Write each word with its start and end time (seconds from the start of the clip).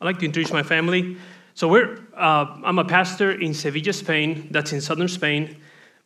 I'd 0.00 0.04
like 0.04 0.18
to 0.18 0.26
introduce 0.26 0.52
my 0.52 0.62
family. 0.62 1.16
So 1.54 1.68
we're, 1.68 1.98
uh, 2.16 2.46
I'm 2.64 2.78
a 2.78 2.84
pastor 2.84 3.32
in 3.32 3.54
Sevilla, 3.54 3.92
Spain. 3.92 4.48
That's 4.50 4.72
in 4.72 4.80
southern 4.80 5.08
Spain. 5.08 5.56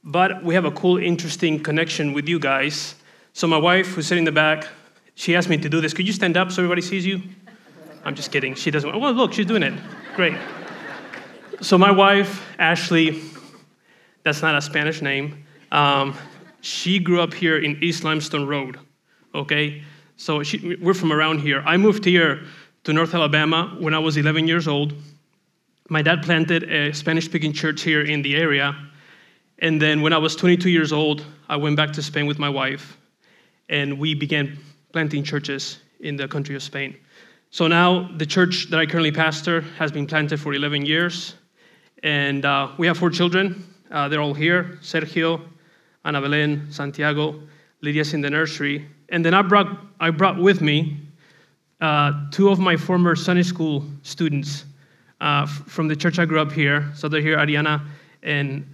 But 0.05 0.45
we 0.45 0.55
have 0.55 0.65
a 0.65 0.71
cool, 0.71 0.99
interesting 0.99 1.63
connection 1.63 2.13
with 2.13 2.29
you 2.29 2.39
guys. 2.39 2.95
So 3.33 3.47
my 3.47 3.57
wife, 3.57 3.89
who's 3.89 4.07
sitting 4.07 4.23
in 4.23 4.25
the 4.27 4.33
back, 4.33 4.69
she 5.15 5.35
asked 5.35 5.49
me 5.49 5.57
to 5.59 5.69
do 5.69 5.81
this. 5.81 5.95
Could 5.95 6.07
you 6.07 6.13
stand 6.13 6.37
up 6.37 6.53
so 6.53 6.63
everybody 6.63 6.83
sees 6.83 7.07
you? 7.07 7.23
I'm 8.05 8.15
just 8.15 8.31
kidding. 8.31 8.55
She 8.55 8.71
doesn't. 8.71 9.01
Well, 9.01 9.13
look, 9.13 9.33
she's 9.33 9.47
doing 9.47 9.63
it. 9.63 9.75
Great. 10.15 10.37
So 11.61 11.77
my 11.77 11.91
wife, 11.91 12.47
Ashley, 12.59 13.21
that's 14.23 14.43
not 14.43 14.55
a 14.55 14.61
Spanish 14.61 15.03
name. 15.03 15.45
Um, 15.73 16.15
she 16.61 16.99
grew 16.99 17.21
up 17.21 17.35
here 17.35 17.59
in 17.59 17.83
East 17.83 18.05
Limestone 18.05 18.47
Road. 18.47 18.79
Okay, 19.35 19.83
so 20.17 20.43
she, 20.43 20.77
we're 20.77 20.95
from 20.95 21.13
around 21.13 21.41
here. 21.41 21.63
I 21.67 21.77
moved 21.77 22.05
here 22.05 22.45
to 22.89 22.95
North 22.95 23.15
Alabama 23.15 23.77
when 23.79 23.93
I 23.93 23.99
was 23.99 24.17
11 24.17 24.49
years 24.49 24.67
old. 24.67 24.95
My 25.91 26.01
dad 26.01 26.23
planted 26.23 26.63
a 26.73 26.91
Spanish 26.95 27.27
speaking 27.27 27.53
church 27.53 27.83
here 27.83 28.01
in 28.01 28.23
the 28.23 28.35
area. 28.35 28.75
And 29.59 29.79
then 29.79 30.01
when 30.01 30.15
I 30.15 30.17
was 30.17 30.35
22 30.35 30.71
years 30.71 30.91
old, 30.91 31.23
I 31.51 31.57
went 31.57 31.77
back 31.77 31.93
to 31.93 32.03
Spain 32.03 32.27
with 32.27 32.39
my 32.39 32.49
wife, 32.49 32.97
and 33.69 33.99
we 33.99 34.15
began 34.15 34.59
planting 34.91 35.23
churches 35.23 35.81
in 36.01 36.17
the 36.17 36.27
country 36.27 36.57
of 36.57 36.63
Spain. 36.63 36.97
So 37.51 37.67
now 37.67 38.09
the 38.17 38.25
church 38.25 38.69
that 38.71 38.81
I 38.81 38.87
currently 38.87 39.13
pastor 39.13 39.61
has 39.77 39.93
been 39.93 40.07
planted 40.07 40.41
for 40.41 40.55
11 40.55 40.87
years, 40.87 41.35
and 42.03 42.47
uh, 42.47 42.71
we 42.79 42.87
have 42.87 42.97
four 42.97 43.11
children. 43.11 43.65
Uh, 43.91 44.09
they're 44.09 44.23
all 44.23 44.33
here 44.33 44.79
Sergio, 44.81 45.43
Ana 46.07 46.23
Belen, 46.23 46.73
Santiago, 46.73 47.39
Lydia's 47.83 48.15
in 48.15 48.23
the 48.23 48.31
nursery. 48.31 48.89
And 49.11 49.23
then 49.23 49.35
I 49.35 49.43
brought, 49.43 49.79
I 50.01 50.09
brought 50.09 50.39
with 50.39 50.63
me 50.63 51.08
uh, 51.81 52.13
two 52.31 52.49
of 52.49 52.59
my 52.59 52.77
former 52.77 53.15
Sunday 53.15 53.43
school 53.43 53.85
students 54.03 54.65
uh, 55.21 55.47
from 55.47 55.89
the 55.89 55.97
church 55.97 56.19
I 56.19 56.25
grew 56.25 56.41
up 56.41 56.53
here. 56.53 56.91
So 56.95 57.09
they're 57.09 57.21
here, 57.21 57.37
Ariana 57.37 57.85
and 58.23 58.67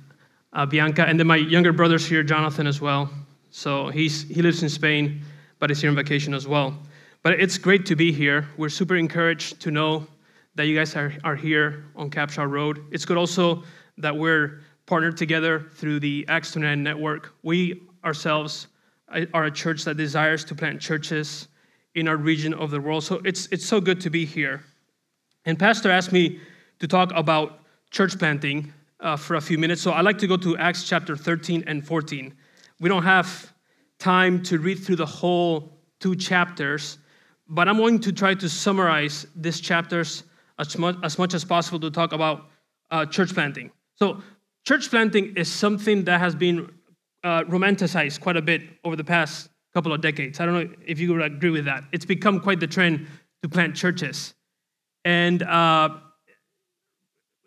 uh, 0.52 0.66
Bianca. 0.66 1.06
And 1.06 1.18
then 1.18 1.26
my 1.26 1.36
younger 1.36 1.72
brother's 1.72 2.06
here, 2.06 2.22
Jonathan, 2.22 2.66
as 2.66 2.80
well. 2.80 3.10
So 3.50 3.88
he's, 3.88 4.22
he 4.22 4.42
lives 4.42 4.62
in 4.62 4.68
Spain, 4.68 5.22
but 5.58 5.70
is 5.70 5.80
here 5.80 5.90
on 5.90 5.96
vacation 5.96 6.34
as 6.34 6.48
well. 6.48 6.76
But 7.22 7.40
it's 7.40 7.58
great 7.58 7.86
to 7.86 7.96
be 7.96 8.12
here. 8.12 8.48
We're 8.56 8.68
super 8.68 8.96
encouraged 8.96 9.60
to 9.60 9.70
know 9.70 10.06
that 10.54 10.66
you 10.66 10.76
guys 10.76 10.94
are, 10.96 11.12
are 11.24 11.36
here 11.36 11.84
on 11.96 12.10
Capshaw 12.10 12.48
Road. 12.48 12.84
It's 12.90 13.04
good 13.04 13.16
also 13.16 13.64
that 13.98 14.16
we're 14.16 14.60
partnered 14.86 15.16
together 15.16 15.68
through 15.74 16.00
the 16.00 16.24
Acts 16.28 16.52
29 16.52 16.82
network. 16.82 17.34
We 17.42 17.82
ourselves 18.04 18.68
are 19.32 19.44
a 19.44 19.50
church 19.50 19.84
that 19.84 19.96
desires 19.96 20.44
to 20.46 20.54
plant 20.54 20.80
churches 20.80 21.48
in 21.94 22.08
our 22.08 22.16
region 22.16 22.54
of 22.54 22.70
the 22.70 22.80
world. 22.80 23.04
So 23.04 23.20
it's, 23.24 23.46
it's 23.50 23.64
so 23.64 23.80
good 23.80 24.00
to 24.02 24.10
be 24.10 24.24
here. 24.24 24.62
And 25.44 25.58
Pastor 25.58 25.90
asked 25.90 26.12
me 26.12 26.40
to 26.80 26.88
talk 26.88 27.12
about 27.14 27.60
church 27.90 28.18
planting 28.18 28.72
uh, 29.00 29.16
for 29.16 29.36
a 29.36 29.40
few 29.40 29.58
minutes. 29.58 29.82
So 29.82 29.92
I'd 29.92 30.04
like 30.04 30.18
to 30.18 30.26
go 30.26 30.36
to 30.38 30.56
Acts 30.56 30.84
chapter 30.84 31.16
13 31.16 31.64
and 31.66 31.86
14. 31.86 32.34
We 32.80 32.88
don't 32.88 33.02
have 33.02 33.52
time 33.98 34.42
to 34.44 34.58
read 34.58 34.76
through 34.76 34.96
the 34.96 35.06
whole 35.06 35.78
two 36.00 36.16
chapters, 36.16 36.98
but 37.48 37.68
I'm 37.68 37.76
going 37.76 38.00
to 38.00 38.12
try 38.12 38.34
to 38.34 38.48
summarize 38.48 39.26
these 39.36 39.60
chapters 39.60 40.24
as 40.58 40.76
much 40.76 40.96
as, 41.02 41.18
much 41.18 41.34
as 41.34 41.44
possible 41.44 41.80
to 41.80 41.90
talk 41.90 42.12
about 42.12 42.46
uh, 42.90 43.06
church 43.06 43.34
planting. 43.34 43.70
So, 43.96 44.22
church 44.64 44.90
planting 44.90 45.36
is 45.36 45.50
something 45.50 46.04
that 46.04 46.20
has 46.20 46.34
been 46.34 46.70
uh, 47.22 47.44
romanticized 47.44 48.20
quite 48.20 48.36
a 48.36 48.42
bit 48.42 48.62
over 48.84 48.96
the 48.96 49.04
past 49.04 49.48
couple 49.74 49.92
of 49.92 50.00
decades. 50.00 50.40
I 50.40 50.46
don't 50.46 50.54
know 50.54 50.74
if 50.86 51.00
you 51.00 51.12
would 51.12 51.22
agree 51.22 51.50
with 51.50 51.64
that. 51.64 51.84
It's 51.92 52.04
become 52.04 52.40
quite 52.40 52.60
the 52.60 52.66
trend 52.66 53.06
to 53.42 53.48
plant 53.48 53.74
churches. 53.74 54.34
And 55.04 55.42
uh, 55.42 55.90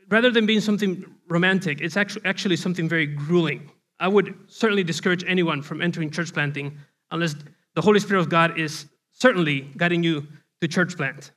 rather 0.09 0.29
than 0.29 0.45
being 0.45 0.61
something 0.61 1.05
romantic, 1.29 1.81
it's 1.81 1.97
actually, 1.97 2.25
actually 2.25 2.57
something 2.57 2.87
very 2.87 3.05
grueling. 3.05 3.71
I 3.99 4.07
would 4.07 4.35
certainly 4.47 4.83
discourage 4.83 5.23
anyone 5.25 5.61
from 5.61 5.81
entering 5.81 6.11
church 6.11 6.33
planting 6.33 6.77
unless 7.11 7.35
the 7.73 7.81
Holy 7.81 7.99
Spirit 7.99 8.19
of 8.19 8.29
God 8.29 8.59
is 8.59 8.85
certainly 9.13 9.61
guiding 9.77 10.03
you 10.03 10.27
to 10.61 10.67
church 10.67 10.97
plant. 10.97 11.31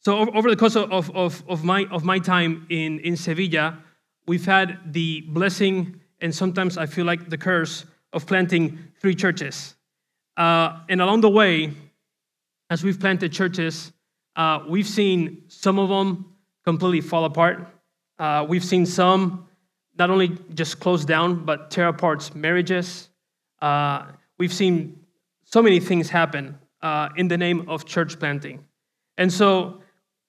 So 0.00 0.30
over 0.34 0.50
the 0.50 0.56
course 0.56 0.74
of, 0.74 1.14
of, 1.14 1.44
of, 1.48 1.62
my, 1.62 1.86
of 1.90 2.04
my 2.04 2.18
time 2.18 2.66
in, 2.70 2.98
in 3.00 3.16
Sevilla, 3.16 3.78
we've 4.26 4.44
had 4.44 4.92
the 4.92 5.20
blessing 5.28 6.00
and 6.20 6.34
sometimes 6.34 6.78
I 6.78 6.86
feel 6.86 7.04
like 7.04 7.28
the 7.28 7.38
curse 7.38 7.84
of 8.12 8.26
planting 8.26 8.78
three 9.00 9.14
churches. 9.14 9.74
Uh, 10.36 10.80
and 10.88 11.00
along 11.00 11.20
the 11.20 11.30
way, 11.30 11.72
as 12.70 12.82
we've 12.82 12.98
planted 12.98 13.32
churches, 13.32 13.92
uh, 14.36 14.60
we've 14.68 14.86
seen 14.86 15.42
some 15.48 15.78
of 15.78 15.88
them 15.88 16.34
completely 16.64 17.00
fall 17.00 17.24
apart. 17.24 17.66
Uh, 18.18 18.46
we've 18.48 18.64
seen 18.64 18.86
some 18.86 19.46
not 19.98 20.10
only 20.10 20.38
just 20.54 20.80
close 20.80 21.04
down, 21.04 21.44
but 21.44 21.70
tear 21.70 21.88
apart 21.88 22.34
marriages. 22.34 23.08
Uh, 23.60 24.06
we've 24.38 24.52
seen 24.52 24.98
so 25.44 25.62
many 25.62 25.80
things 25.80 26.08
happen 26.08 26.58
uh, 26.80 27.08
in 27.16 27.28
the 27.28 27.36
name 27.36 27.68
of 27.68 27.84
church 27.84 28.18
planting. 28.18 28.64
And 29.18 29.32
so 29.32 29.82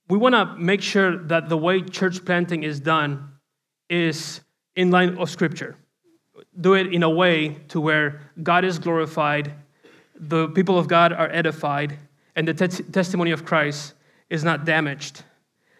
we 0.10 0.18
want 0.18 0.36
to 0.36 0.56
make 0.58 0.82
sure 0.82 1.18
that 1.18 1.48
the 1.48 1.58
way 1.58 1.82
church 1.82 2.26
planting 2.26 2.64
is 2.64 2.80
done 2.80 3.30
is 3.90 4.42
in 4.76 4.92
line 4.92 5.18
of 5.18 5.30
Scripture. 5.30 5.78
Do 6.60 6.74
it 6.74 6.94
in 6.94 7.04
a 7.04 7.10
way 7.10 7.56
to 7.70 7.80
where 7.80 8.22
God 8.42 8.66
is 8.66 8.80
glorified, 8.80 9.54
the 10.30 10.48
people 10.50 10.78
of 10.78 10.88
God 10.88 11.14
are 11.14 11.30
edified, 11.32 11.98
and 12.36 12.48
the 12.48 12.54
te- 12.54 12.84
testimony 12.84 13.32
of 13.32 13.46
Christ 13.46 13.94
is 14.30 14.44
not 14.44 14.66
damaged. 14.66 15.24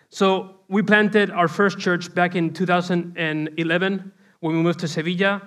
So 0.10 0.58
we 0.68 0.82
planted 0.82 1.32
our 1.32 1.48
first 1.48 1.80
church 1.80 2.14
back 2.14 2.36
in 2.36 2.54
2011 2.54 4.12
when 4.40 4.56
we 4.56 4.62
moved 4.62 4.80
to 4.80 4.88
Sevilla. 4.88 5.42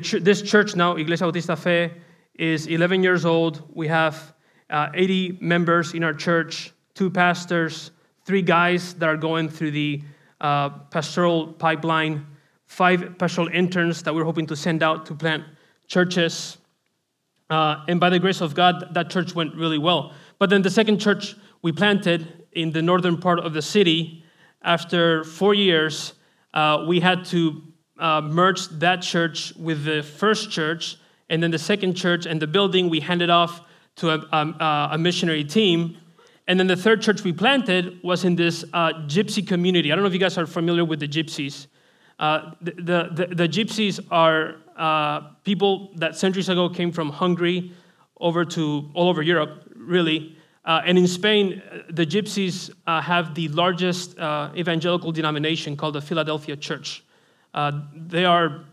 Ch- 0.00 0.22
this 0.22 0.42
church 0.42 0.76
now, 0.76 0.96
Iglesia 0.96 1.24
Bautista 1.24 1.56
Fe, 1.56 1.92
is 2.38 2.66
11 2.66 3.02
years 3.02 3.24
old. 3.24 3.62
We 3.74 3.88
have 3.88 4.34
uh, 4.70 4.88
80 4.94 5.38
members 5.40 5.94
in 5.94 6.04
our 6.04 6.14
church, 6.14 6.72
two 6.94 7.10
pastors, 7.10 7.90
three 8.24 8.42
guys 8.42 8.94
that 8.94 9.08
are 9.08 9.16
going 9.16 9.48
through 9.48 9.72
the 9.72 10.02
uh, 10.40 10.70
pastoral 10.90 11.48
pipeline, 11.48 12.26
five 12.66 13.18
pastoral 13.18 13.48
interns 13.48 14.02
that 14.02 14.14
we're 14.14 14.24
hoping 14.24 14.46
to 14.46 14.56
send 14.56 14.82
out 14.82 15.06
to 15.06 15.14
plant 15.14 15.44
churches. 15.86 16.58
Uh, 17.50 17.84
and 17.88 18.00
by 18.00 18.10
the 18.10 18.18
grace 18.18 18.40
of 18.40 18.54
God, 18.54 18.94
that 18.94 19.10
church 19.10 19.34
went 19.34 19.54
really 19.54 19.78
well. 19.78 20.12
But 20.38 20.50
then 20.50 20.62
the 20.62 20.70
second 20.70 20.98
church 20.98 21.36
we 21.62 21.72
planted 21.72 22.46
in 22.52 22.72
the 22.72 22.82
northern 22.82 23.18
part 23.18 23.38
of 23.38 23.52
the 23.52 23.62
city, 23.62 24.24
after 24.62 25.24
four 25.24 25.54
years, 25.54 26.14
uh, 26.54 26.84
we 26.88 27.00
had 27.00 27.24
to 27.26 27.62
uh, 27.98 28.20
merge 28.22 28.68
that 28.68 29.02
church 29.02 29.54
with 29.56 29.84
the 29.84 30.02
first 30.02 30.50
church, 30.50 30.96
and 31.28 31.42
then 31.42 31.50
the 31.50 31.58
second 31.58 31.94
church 31.94 32.26
and 32.26 32.40
the 32.40 32.46
building 32.46 32.88
we 32.88 33.00
handed 33.00 33.30
off 33.30 33.60
to 33.96 34.10
a, 34.10 34.18
a, 34.32 34.88
a 34.92 34.98
missionary 34.98 35.44
team. 35.44 35.96
And 36.46 36.58
then 36.58 36.66
the 36.66 36.76
third 36.76 37.00
church 37.00 37.24
we 37.24 37.32
planted 37.32 38.02
was 38.02 38.24
in 38.24 38.36
this 38.36 38.64
uh, 38.72 38.92
gypsy 39.06 39.46
community. 39.46 39.92
I 39.92 39.94
don't 39.94 40.02
know 40.02 40.08
if 40.08 40.12
you 40.12 40.20
guys 40.20 40.36
are 40.36 40.46
familiar 40.46 40.84
with 40.84 41.00
the 41.00 41.08
gypsies. 41.08 41.66
Uh, 42.18 42.52
the, 42.60 43.10
the, 43.12 43.34
the, 43.34 43.48
gypsies 43.48 43.98
are 44.10 44.56
uh, 44.76 45.20
people 45.42 45.90
that 45.96 46.16
centuries 46.16 46.48
ago 46.48 46.68
came 46.68 46.92
from 46.92 47.10
Hungary 47.10 47.72
over 48.18 48.44
to 48.44 48.88
all 48.94 49.08
over 49.08 49.20
Europe, 49.20 49.68
really. 49.74 50.36
Uh, 50.64 50.80
and 50.86 50.96
in 50.96 51.06
Spain, 51.06 51.60
the 51.90 52.06
gypsies 52.06 52.70
uh, 52.86 53.00
have 53.00 53.34
the 53.34 53.48
largest 53.48 54.18
uh, 54.18 54.50
evangelical 54.56 55.12
denomination 55.12 55.76
called 55.76 55.94
the 55.94 56.00
Philadelphia 56.00 56.56
Church. 56.56 57.02
they 57.94 58.24
are 58.24 58.64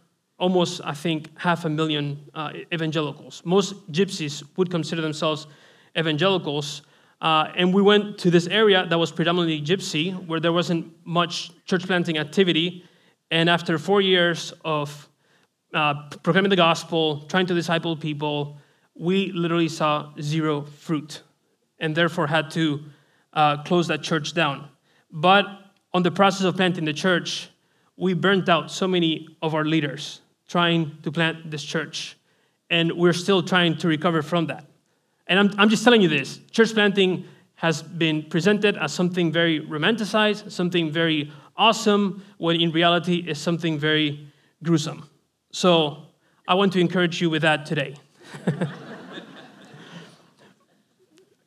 almost, 0.41 0.81
I 0.83 0.93
think, 0.93 1.29
half 1.37 1.65
a 1.65 1.69
million 1.69 2.19
uh, 2.33 2.51
evangelicals. 2.73 3.43
Most 3.45 3.91
gypsies 3.91 4.43
would 4.57 4.71
consider 4.71 5.01
themselves 5.01 5.45
evangelicals. 5.97 6.81
Uh, 7.21 7.51
and 7.55 7.71
we 7.71 7.83
went 7.83 8.17
to 8.17 8.31
this 8.31 8.47
area 8.47 8.87
that 8.87 8.97
was 8.97 9.11
predominantly 9.11 9.61
gypsy, 9.61 10.11
where 10.25 10.39
there 10.39 10.51
wasn't 10.51 10.91
much 11.05 11.51
church 11.65 11.85
planting 11.85 12.17
activity. 12.17 12.83
And 13.31 13.49
after 13.49 13.79
four 13.79 14.01
years 14.01 14.53
of 14.65 15.09
uh, 15.73 16.09
proclaiming 16.21 16.49
the 16.49 16.57
gospel, 16.57 17.21
trying 17.29 17.45
to 17.47 17.53
disciple 17.53 17.95
people, 17.95 18.57
we 18.93 19.31
literally 19.31 19.69
saw 19.69 20.11
zero 20.21 20.63
fruit 20.63 21.23
and 21.79 21.95
therefore 21.95 22.27
had 22.27 22.51
to 22.51 22.83
uh, 23.33 23.63
close 23.63 23.87
that 23.87 24.03
church 24.03 24.33
down. 24.33 24.67
But 25.09 25.45
on 25.93 26.03
the 26.03 26.11
process 26.11 26.43
of 26.43 26.57
planting 26.57 26.85
the 26.85 26.93
church, 26.93 27.49
we 27.95 28.13
burnt 28.13 28.49
out 28.49 28.69
so 28.69 28.87
many 28.87 29.27
of 29.41 29.55
our 29.55 29.63
leaders 29.63 30.21
trying 30.47 30.97
to 31.03 31.11
plant 31.11 31.49
this 31.49 31.63
church, 31.63 32.17
and 32.69 32.91
we're 32.91 33.13
still 33.13 33.41
trying 33.41 33.77
to 33.77 33.87
recover 33.87 34.21
from 34.21 34.47
that. 34.47 34.65
And 35.27 35.39
I'm, 35.39 35.51
I'm 35.57 35.69
just 35.69 35.83
telling 35.83 36.01
you 36.01 36.09
this 36.09 36.39
church 36.51 36.73
planting 36.73 37.25
has 37.55 37.81
been 37.81 38.23
presented 38.23 38.75
as 38.75 38.91
something 38.91 39.31
very 39.31 39.61
romanticized, 39.61 40.51
something 40.51 40.91
very 40.91 41.31
awesome, 41.61 42.23
when 42.39 42.59
in 42.59 42.71
reality 42.71 43.17
is 43.17 43.37
something 43.37 43.77
very 43.77 44.27
gruesome. 44.63 45.07
So 45.51 46.07
I 46.47 46.55
want 46.55 46.73
to 46.73 46.79
encourage 46.79 47.21
you 47.21 47.29
with 47.29 47.43
that 47.43 47.67
today. 47.67 47.93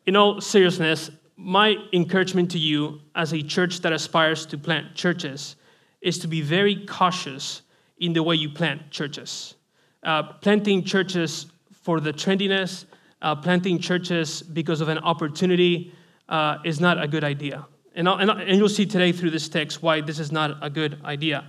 in 0.07 0.15
all 0.15 0.41
seriousness, 0.41 1.11
my 1.37 1.75
encouragement 1.93 2.53
to 2.53 2.59
you 2.59 3.01
as 3.17 3.33
a 3.33 3.43
church 3.43 3.81
that 3.81 3.93
aspires 3.93 4.47
to 4.47 4.57
plant 4.57 4.95
churches 4.95 5.57
is 6.01 6.21
to 6.21 6.29
be 6.29 6.41
very 6.41 6.87
cautious 6.87 7.63
in 7.99 8.13
the 8.13 8.23
way 8.23 8.37
you 8.37 8.51
plant 8.51 8.93
churches. 8.93 9.57
Uh, 10.05 10.23
planting 10.35 10.85
churches 10.85 11.47
for 11.83 11.99
the 11.99 12.13
trendiness, 12.13 12.85
uh, 13.21 13.35
planting 13.35 13.81
churches 13.81 14.43
because 14.43 14.81
of 14.81 14.89
an 14.89 14.99
opportunity 14.99 15.93
uh, 16.29 16.59
is 16.65 16.79
not 16.79 17.03
a 17.03 17.09
good 17.09 17.25
idea. 17.25 17.67
And, 17.95 18.09
and, 18.09 18.31
and 18.31 18.59
you'll 18.59 18.69
see 18.69 18.87
today 18.87 19.13
through 19.13 19.31
this 19.31 19.49
text 19.49 19.83
why 19.83 20.01
this 20.01 20.19
is 20.19 20.33
not 20.33 20.59
a 20.63 20.69
good 20.69 21.01
idea. 21.05 21.45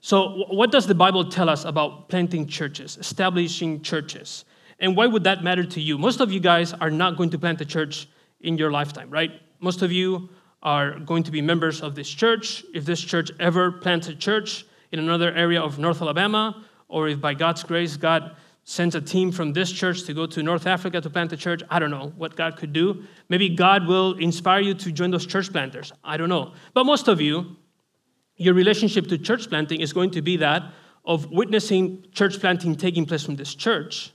So, 0.00 0.44
what 0.50 0.70
does 0.70 0.86
the 0.86 0.94
Bible 0.94 1.28
tell 1.28 1.48
us 1.48 1.64
about 1.64 2.08
planting 2.08 2.46
churches, 2.46 2.96
establishing 2.98 3.82
churches? 3.82 4.44
And 4.78 4.96
why 4.96 5.06
would 5.06 5.24
that 5.24 5.42
matter 5.42 5.64
to 5.64 5.80
you? 5.80 5.98
Most 5.98 6.20
of 6.20 6.30
you 6.30 6.38
guys 6.38 6.72
are 6.72 6.90
not 6.90 7.16
going 7.16 7.30
to 7.30 7.38
plant 7.38 7.60
a 7.60 7.64
church 7.64 8.08
in 8.40 8.56
your 8.56 8.70
lifetime, 8.70 9.10
right? 9.10 9.32
Most 9.58 9.82
of 9.82 9.90
you 9.90 10.28
are 10.62 11.00
going 11.00 11.24
to 11.24 11.32
be 11.32 11.42
members 11.42 11.82
of 11.82 11.96
this 11.96 12.08
church. 12.08 12.64
If 12.74 12.84
this 12.84 13.00
church 13.00 13.30
ever 13.40 13.72
plants 13.72 14.06
a 14.06 14.14
church 14.14 14.66
in 14.92 15.00
another 15.00 15.32
area 15.32 15.60
of 15.60 15.80
North 15.80 16.00
Alabama, 16.00 16.64
or 16.86 17.08
if 17.08 17.20
by 17.20 17.34
God's 17.34 17.64
grace, 17.64 17.96
God 17.96 18.36
sends 18.68 18.94
a 18.94 19.00
team 19.00 19.32
from 19.32 19.54
this 19.54 19.72
church 19.72 20.02
to 20.02 20.12
go 20.12 20.26
to 20.26 20.42
North 20.42 20.66
Africa 20.66 21.00
to 21.00 21.08
plant 21.08 21.32
a 21.32 21.38
church. 21.38 21.62
I 21.70 21.78
don't 21.78 21.90
know 21.90 22.12
what 22.18 22.36
God 22.36 22.58
could 22.58 22.74
do. 22.74 23.02
Maybe 23.30 23.48
God 23.48 23.86
will 23.86 24.12
inspire 24.18 24.60
you 24.60 24.74
to 24.74 24.92
join 24.92 25.10
those 25.10 25.24
church 25.24 25.50
planters. 25.50 25.90
I 26.04 26.18
don't 26.18 26.28
know. 26.28 26.52
But 26.74 26.84
most 26.84 27.08
of 27.08 27.18
you, 27.18 27.56
your 28.36 28.52
relationship 28.52 29.06
to 29.06 29.16
church 29.16 29.48
planting 29.48 29.80
is 29.80 29.94
going 29.94 30.10
to 30.10 30.20
be 30.20 30.36
that 30.36 30.64
of 31.06 31.30
witnessing 31.30 32.04
church 32.12 32.40
planting 32.40 32.76
taking 32.76 33.06
place 33.06 33.24
from 33.24 33.36
this 33.36 33.54
church 33.54 34.12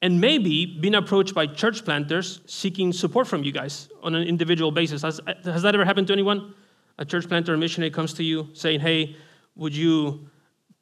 and 0.00 0.18
maybe 0.18 0.64
being 0.80 0.94
approached 0.94 1.34
by 1.34 1.46
church 1.46 1.84
planters 1.84 2.40
seeking 2.46 2.90
support 2.90 3.28
from 3.28 3.44
you 3.44 3.52
guys 3.52 3.90
on 4.02 4.14
an 4.14 4.26
individual 4.26 4.70
basis. 4.70 5.02
Has, 5.02 5.20
has 5.44 5.60
that 5.60 5.74
ever 5.74 5.84
happened 5.84 6.06
to 6.06 6.14
anyone? 6.14 6.54
A 6.96 7.04
church 7.04 7.28
planter 7.28 7.52
or 7.52 7.58
missionary 7.58 7.90
comes 7.90 8.14
to 8.14 8.24
you 8.24 8.48
saying, 8.54 8.80
Hey, 8.80 9.14
would 9.56 9.76
you 9.76 10.30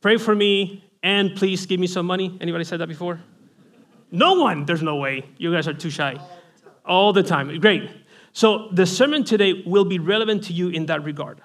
pray 0.00 0.18
for 0.18 0.36
me 0.36 0.84
and 1.02 1.34
please 1.36 1.66
give 1.66 1.80
me 1.80 1.86
some 1.86 2.06
money? 2.06 2.36
Anybody 2.40 2.64
said 2.64 2.80
that 2.80 2.88
before? 2.88 3.20
No 4.10 4.34
one. 4.34 4.64
There's 4.64 4.82
no 4.82 4.96
way. 4.96 5.24
You 5.38 5.52
guys 5.52 5.68
are 5.68 5.74
too 5.74 5.90
shy. 5.90 6.18
All 6.84 7.12
the 7.12 7.22
time. 7.22 7.58
Great. 7.60 7.90
So 8.32 8.68
the 8.72 8.86
sermon 8.86 9.24
today 9.24 9.62
will 9.66 9.84
be 9.84 9.98
relevant 9.98 10.44
to 10.44 10.52
you 10.52 10.68
in 10.68 10.86
that 10.86 11.02
regard. 11.04 11.40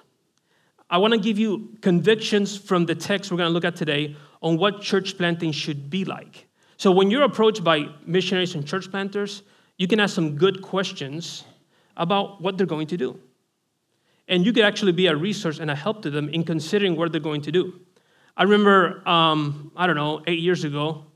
I 0.90 0.98
want 0.98 1.14
to 1.14 1.18
give 1.18 1.38
you 1.38 1.70
convictions 1.80 2.56
from 2.56 2.84
the 2.84 2.94
text 2.94 3.30
we're 3.30 3.38
going 3.38 3.48
to 3.48 3.52
look 3.52 3.64
at 3.64 3.76
today 3.76 4.14
on 4.42 4.58
what 4.58 4.82
church 4.82 5.16
planting 5.16 5.52
should 5.52 5.88
be 5.88 6.04
like. 6.04 6.46
So, 6.76 6.90
when 6.90 7.10
you're 7.10 7.22
approached 7.22 7.64
by 7.64 7.86
missionaries 8.04 8.54
and 8.54 8.66
church 8.66 8.90
planters, 8.90 9.42
you 9.78 9.88
can 9.88 10.00
ask 10.00 10.14
some 10.14 10.36
good 10.36 10.60
questions 10.60 11.44
about 11.96 12.40
what 12.40 12.58
they're 12.58 12.66
going 12.66 12.88
to 12.88 12.96
do. 12.96 13.18
And 14.28 14.44
you 14.44 14.52
could 14.52 14.64
actually 14.64 14.92
be 14.92 15.06
a 15.06 15.16
resource 15.16 15.58
and 15.60 15.70
a 15.70 15.74
help 15.74 16.02
to 16.02 16.10
them 16.10 16.28
in 16.28 16.44
considering 16.44 16.96
what 16.96 17.12
they're 17.12 17.20
going 17.20 17.42
to 17.42 17.52
do. 17.52 17.80
I 18.36 18.44
remember, 18.44 19.06
um, 19.08 19.72
I 19.76 19.86
don't 19.86 19.96
know, 19.96 20.22
eight 20.26 20.40
years 20.40 20.64
ago, 20.64 21.06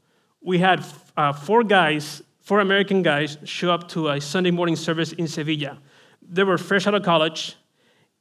we 0.40 0.58
had 0.58 0.84
uh, 1.16 1.32
four 1.32 1.64
guys, 1.64 2.22
four 2.40 2.60
American 2.60 3.02
guys, 3.02 3.38
show 3.44 3.70
up 3.70 3.88
to 3.88 4.08
a 4.08 4.20
Sunday 4.20 4.50
morning 4.50 4.76
service 4.76 5.12
in 5.12 5.26
Sevilla. 5.26 5.78
They 6.22 6.44
were 6.44 6.58
fresh 6.58 6.86
out 6.86 6.94
of 6.94 7.02
college 7.02 7.56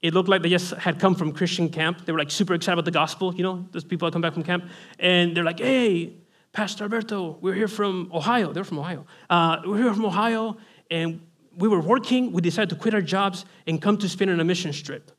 it 0.06 0.14
looked 0.14 0.30
like 0.30 0.44
they 0.44 0.50
just 0.50 0.72
had 0.74 1.00
come 1.00 1.16
from 1.16 1.32
Christian 1.32 1.68
camp. 1.68 2.06
They 2.06 2.12
were 2.12 2.20
like 2.20 2.30
super 2.30 2.54
excited 2.54 2.74
about 2.74 2.86
the 2.86 2.92
gospel, 2.92 3.34
you 3.34 3.42
know, 3.42 3.68
those 3.72 3.84
people 3.84 4.08
that 4.08 4.14
come 4.14 4.22
back 4.22 4.34
from 4.34 4.44
camp. 4.44 4.66
And 5.00 5.36
they're 5.36 5.44
like, 5.44 5.60
hey, 5.60 6.14
Pastor 6.52 6.84
Alberto, 6.84 7.40
we're 7.42 7.56
here 7.56 7.68
from 7.68 8.12
Ohio. 8.14 8.54
They're 8.54 8.64
from 8.64 8.78
Ohio. 8.78 9.08
Uh, 9.32 9.62
we're 9.66 9.78
here 9.78 9.94
from 9.94 10.06
Ohio, 10.06 10.58
and 10.92 11.22
we 11.58 11.68
were 11.68 11.82
working. 11.82 12.32
We 12.32 12.44
decided 12.44 12.70
to 12.70 12.76
quit 12.76 12.94
our 12.94 13.02
jobs 13.02 13.46
and 13.66 13.82
come 13.82 13.98
to 13.98 14.08
Spain 14.08 14.30
on 14.30 14.40
a 14.40 14.44
mission 14.44 14.72
trip. 14.72 15.12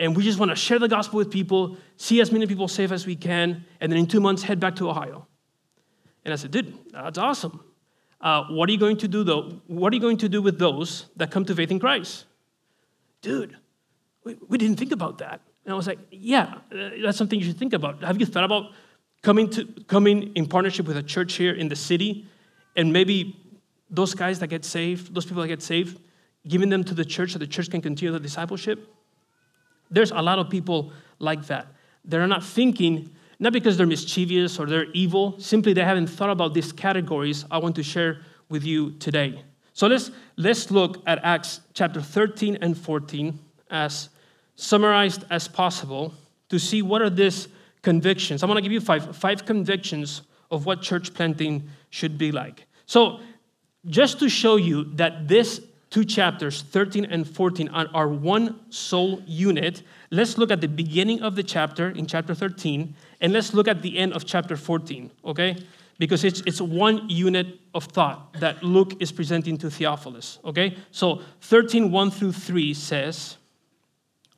And 0.00 0.16
we 0.16 0.24
just 0.24 0.38
want 0.38 0.50
to 0.50 0.56
share 0.56 0.78
the 0.78 0.88
gospel 0.88 1.18
with 1.18 1.30
people, 1.30 1.76
see 1.96 2.20
as 2.20 2.32
many 2.32 2.46
people 2.46 2.66
safe 2.66 2.90
as 2.90 3.06
we 3.06 3.14
can, 3.14 3.64
and 3.80 3.92
then 3.92 3.98
in 3.98 4.06
two 4.06 4.20
months 4.20 4.42
head 4.42 4.58
back 4.58 4.76
to 4.76 4.90
Ohio. 4.90 5.26
And 6.24 6.32
I 6.32 6.36
said, 6.36 6.50
dude, 6.50 6.74
that's 6.90 7.18
awesome. 7.18 7.60
Uh, 8.20 8.44
what 8.48 8.68
are 8.68 8.72
you 8.72 8.78
going 8.78 8.96
to 8.96 9.08
do 9.08 9.22
though? 9.22 9.60
What 9.66 9.92
are 9.92 9.96
you 9.96 10.00
going 10.00 10.16
to 10.18 10.28
do 10.28 10.40
with 10.40 10.58
those 10.58 11.06
that 11.16 11.30
come 11.30 11.44
to 11.44 11.54
faith 11.54 11.70
in 11.70 11.78
Christ? 11.78 12.24
Dude, 13.20 13.56
we, 14.24 14.36
we 14.48 14.58
didn't 14.58 14.78
think 14.78 14.92
about 14.92 15.18
that. 15.18 15.42
And 15.64 15.72
I 15.72 15.76
was 15.76 15.86
like, 15.86 15.98
yeah, 16.10 16.54
uh, 16.72 16.90
that's 17.02 17.18
something 17.18 17.38
you 17.38 17.44
should 17.44 17.58
think 17.58 17.72
about. 17.72 18.02
Have 18.02 18.18
you 18.18 18.26
thought 18.26 18.44
about 18.44 18.72
coming, 19.22 19.50
to, 19.50 19.64
coming 19.86 20.32
in 20.34 20.46
partnership 20.46 20.86
with 20.86 20.96
a 20.96 21.02
church 21.02 21.34
here 21.34 21.52
in 21.52 21.68
the 21.68 21.76
city 21.76 22.26
and 22.76 22.92
maybe 22.92 23.38
those 23.90 24.14
guys 24.14 24.38
that 24.40 24.48
get 24.48 24.64
saved, 24.64 25.14
those 25.14 25.26
people 25.26 25.42
that 25.42 25.48
get 25.48 25.62
saved, 25.62 26.00
giving 26.48 26.70
them 26.70 26.82
to 26.84 26.94
the 26.94 27.04
church 27.04 27.32
so 27.32 27.38
the 27.38 27.46
church 27.46 27.70
can 27.70 27.80
continue 27.80 28.12
the 28.12 28.20
discipleship? 28.20 28.88
There's 29.94 30.10
a 30.10 30.20
lot 30.20 30.38
of 30.38 30.50
people 30.50 30.92
like 31.18 31.46
that. 31.46 31.68
They're 32.04 32.26
not 32.26 32.44
thinking, 32.44 33.10
not 33.38 33.52
because 33.52 33.76
they're 33.76 33.86
mischievous 33.86 34.58
or 34.58 34.66
they're 34.66 34.90
evil, 34.92 35.38
simply 35.38 35.72
they 35.72 35.84
haven't 35.84 36.08
thought 36.08 36.30
about 36.30 36.52
these 36.52 36.72
categories 36.72 37.44
I 37.50 37.58
want 37.58 37.76
to 37.76 37.82
share 37.82 38.18
with 38.48 38.64
you 38.64 38.92
today. 38.92 39.42
So 39.72 39.86
let's, 39.86 40.10
let's 40.36 40.70
look 40.70 41.02
at 41.06 41.24
Acts 41.24 41.60
chapter 41.72 42.00
13 42.00 42.58
and 42.60 42.76
14 42.76 43.38
as 43.70 44.08
summarized 44.56 45.24
as 45.30 45.48
possible 45.48 46.14
to 46.48 46.58
see 46.58 46.82
what 46.82 47.00
are 47.02 47.10
these 47.10 47.48
convictions. 47.82 48.42
I'm 48.42 48.48
going 48.48 48.56
to 48.56 48.62
give 48.62 48.72
you 48.72 48.80
five, 48.80 49.16
five 49.16 49.44
convictions 49.44 50.22
of 50.50 50.66
what 50.66 50.82
church 50.82 51.14
planting 51.14 51.68
should 51.90 52.18
be 52.18 52.32
like. 52.32 52.66
So, 52.86 53.20
just 53.86 54.18
to 54.20 54.28
show 54.28 54.56
you 54.56 54.84
that 54.94 55.28
this 55.28 55.60
two 55.94 56.04
chapters, 56.04 56.62
13 56.62 57.04
and 57.04 57.24
14, 57.24 57.68
are, 57.68 58.08
one 58.08 58.58
sole 58.68 59.22
unit, 59.26 59.84
let's 60.10 60.36
look 60.36 60.50
at 60.50 60.60
the 60.60 60.66
beginning 60.66 61.22
of 61.22 61.36
the 61.36 61.42
chapter 61.44 61.90
in 61.90 62.04
chapter 62.04 62.34
13, 62.34 62.92
and 63.20 63.32
let's 63.32 63.54
look 63.54 63.68
at 63.68 63.80
the 63.80 63.96
end 63.96 64.12
of 64.12 64.24
chapter 64.24 64.56
14, 64.56 65.08
okay? 65.24 65.56
Because 66.00 66.24
it's, 66.24 66.40
it's 66.46 66.60
one 66.60 67.08
unit 67.08 67.60
of 67.76 67.84
thought 67.84 68.32
that 68.40 68.60
Luke 68.64 68.94
is 68.98 69.12
presenting 69.12 69.56
to 69.58 69.70
Theophilus, 69.70 70.40
okay? 70.44 70.76
So 70.90 71.22
13, 71.42 71.92
1 71.92 72.10
through 72.10 72.32
3 72.32 72.74
says, 72.74 73.36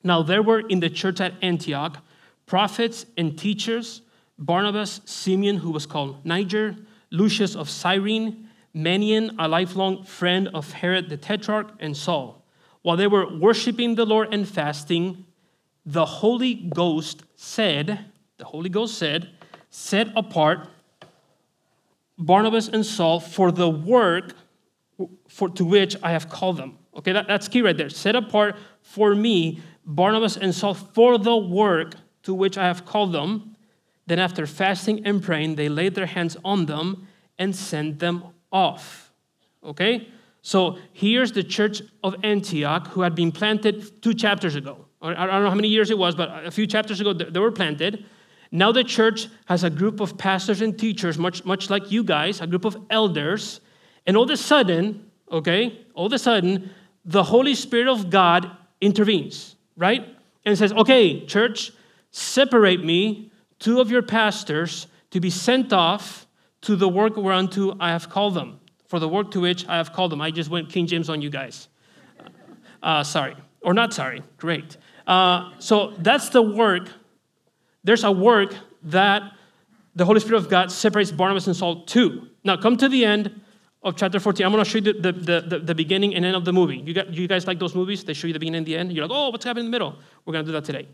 now 0.05 0.23
there 0.23 0.43
were 0.43 0.61
in 0.61 0.81
the 0.81 0.91
church 0.91 1.23
at 1.23 1.32
Antioch 1.41 1.97
prophets 2.44 3.06
and 3.17 3.38
teachers 3.38 4.02
Barnabas, 4.38 5.00
Simeon, 5.06 5.56
who 5.56 5.70
was 5.70 5.87
called 5.87 6.23
Niger, 6.23 6.76
Lucius 7.11 7.56
of 7.56 7.70
Cyrene, 7.70 8.46
Manaen, 8.76 9.34
a 9.38 9.49
lifelong 9.49 10.05
friend 10.05 10.49
of 10.52 10.73
Herod 10.73 11.08
the 11.08 11.17
Tetrarch, 11.17 11.73
and 11.81 11.96
Saul. 11.96 12.44
While 12.82 12.99
they 12.99 13.06
were 13.06 13.26
worshiping 13.38 13.94
the 13.94 14.05
Lord 14.05 14.32
and 14.34 14.47
fasting, 14.47 15.25
the 15.87 16.04
Holy 16.04 16.54
Ghost 16.54 17.23
said, 17.37 18.04
the 18.37 18.45
Holy 18.45 18.68
Ghost 18.68 18.99
said, 18.99 19.30
set 19.71 20.09
apart 20.14 20.68
Barnabas 22.18 22.68
and 22.68 22.85
Saul 22.85 23.18
for 23.18 23.50
the 23.50 23.68
work 23.68 24.35
for, 25.28 25.49
to 25.50 25.64
which 25.64 25.97
I 26.02 26.11
have 26.11 26.28
called 26.28 26.59
them. 26.59 26.78
Okay, 26.97 27.12
that, 27.12 27.26
that's 27.26 27.49
key 27.49 27.62
right 27.62 27.76
there. 27.76 27.90
Set 27.90 28.14
apart 28.14 28.56
for 28.83 29.14
me 29.14 29.61
Barnabas 29.85 30.37
and 30.37 30.54
Saul 30.54 30.75
for 30.75 31.18
the 31.18 31.37
work 31.37 31.95
to 32.25 32.35
which 32.35 32.59
I 32.59 32.66
have 32.66 32.85
called 32.85 33.12
them. 33.12 33.56
Then, 34.06 34.18
after 34.18 34.47
fasting 34.47 35.04
and 35.04 35.23
praying, 35.23 35.56
they 35.56 35.68
laid 35.68 35.95
their 35.95 36.06
hands 36.06 36.37
on 36.45 36.66
them 36.66 37.06
and 37.38 37.54
sent 37.54 37.99
them 37.99 38.23
off. 38.65 39.13
Okay? 39.63 40.09
So 40.43 40.79
here's 40.93 41.33
the 41.33 41.43
church 41.43 41.83
of 42.03 42.15
Antioch 42.23 42.89
who 42.89 43.01
had 43.03 43.15
been 43.15 43.33
planted 43.33 44.03
two 44.03 44.15
chapters 44.15 44.55
ago. 44.55 44.75
I 45.03 45.27
don't 45.27 45.43
know 45.43 45.51
how 45.51 45.61
many 45.63 45.69
years 45.69 45.91
it 45.91 45.99
was, 45.99 46.15
but 46.15 46.29
a 46.47 46.51
few 46.51 46.67
chapters 46.67 47.01
ago 47.01 47.13
they 47.13 47.41
were 47.41 47.53
planted. 47.53 48.05
Now 48.51 48.73
the 48.73 48.85
church 48.85 49.29
has 49.47 49.65
a 49.65 49.71
group 49.71 50.01
of 50.01 50.17
pastors 50.17 50.61
and 50.63 50.79
teachers, 50.79 51.19
much, 51.19 51.45
much 51.45 51.69
like 51.69 51.91
you 51.91 52.03
guys, 52.03 52.41
a 52.41 52.47
group 52.47 52.65
of 52.65 52.77
elders. 52.91 53.61
And 54.07 54.17
all 54.17 54.25
of 54.25 54.31
a 54.31 54.37
sudden, 54.37 55.11
okay, 55.31 55.61
all 55.95 56.07
of 56.07 56.13
a 56.13 56.19
sudden, 56.19 56.71
the 57.05 57.25
Holy 57.25 57.55
Spirit 57.55 57.89
of 57.89 58.11
God 58.11 58.51
intervenes 58.81 59.57
right? 59.77 60.17
And 60.45 60.57
says, 60.57 60.73
okay, 60.73 61.25
church, 61.27 61.73
separate 62.11 62.85
me, 62.85 63.31
two 63.59 63.81
of 63.81 63.91
your 63.91 64.03
pastors, 64.03 64.87
to 65.11 65.21
be 65.21 65.31
sent 65.31 65.73
off 65.73 66.25
to 66.66 66.75
the 66.75 66.88
work 66.88 67.16
whereunto 67.16 67.76
I 67.78 67.90
have 67.90 68.11
called 68.11 68.35
them, 68.35 68.58
for 68.88 68.99
the 68.99 69.08
work 69.08 69.30
to 69.30 69.40
which 69.40 69.68
I 69.68 69.76
have 69.76 69.92
called 69.92 70.11
them. 70.11 70.20
I 70.20 70.32
just 70.32 70.50
went 70.50 70.68
King 70.68 70.88
James 70.88 71.08
on 71.08 71.23
you 71.23 71.30
guys. 71.30 71.68
Uh, 72.82 73.04
sorry. 73.04 73.37
Or 73.61 73.73
not 73.73 73.94
sorry. 73.94 74.20
Great. 74.37 74.76
Uh, 75.06 75.52
so 75.61 75.94
that's 75.99 76.30
the 76.30 76.42
work. 76.42 76.88
There's 77.85 78.02
a 78.02 78.11
work 78.11 78.52
that 78.82 79.23
the 79.94 80.04
Holy 80.04 80.18
Spirit 80.18 80.38
of 80.38 80.50
God 80.50 80.73
separates 80.73 81.12
Barnabas 81.12 81.46
and 81.46 81.54
Saul 81.54 81.85
to. 81.85 82.26
Now, 82.42 82.56
come 82.56 82.76
to 82.78 82.88
the 82.88 83.04
end 83.04 83.40
of 83.85 83.94
chapter 83.94 84.18
14. 84.18 84.44
I'm 84.44 84.50
going 84.50 84.64
to 84.64 84.68
show 84.68 84.78
you 84.78 84.92
the, 84.92 85.12
the, 85.12 85.40
the, 85.49 85.58
the, 85.61 85.75
beginning 85.75 86.16
and 86.16 86.25
end 86.25 86.35
of 86.35 86.44
the 86.44 86.52
movie. 86.52 86.78
You, 86.78 86.94
got, 86.94 87.14
you 87.14 87.28
guys 87.28 87.46
like 87.46 87.61
those 87.61 87.76
movies? 87.76 88.02
They 88.02 88.12
show 88.12 88.26
you 88.26 88.32
the 88.32 88.40
beginning 88.40 88.58
and 88.58 88.66
the 88.66 88.76
end. 88.76 88.92
You're 88.92 89.06
like, 89.06 89.16
oh, 89.16 89.30
what's 89.30 89.44
happening 89.44 89.66
in 89.66 89.70
the 89.70 89.75
middle? 89.76 89.96
We're 90.25 90.32
going 90.32 90.44
to 90.44 90.49
do 90.49 90.52
that 90.52 90.64
today. 90.64 90.88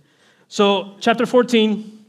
So, 0.48 0.96
chapter 1.00 1.24
14, 1.24 2.04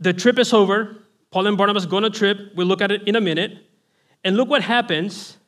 the 0.00 0.14
trip 0.14 0.38
is 0.38 0.54
over. 0.54 0.96
Paul 1.30 1.46
and 1.46 1.56
Barnabas 1.56 1.86
go 1.86 1.98
on 1.98 2.04
a 2.04 2.10
trip. 2.10 2.52
We'll 2.54 2.66
look 2.66 2.80
at 2.80 2.90
it 2.90 3.06
in 3.06 3.16
a 3.16 3.20
minute. 3.20 3.58
And 4.24 4.36
look 4.36 4.48
what 4.48 4.62
happens 4.62 5.38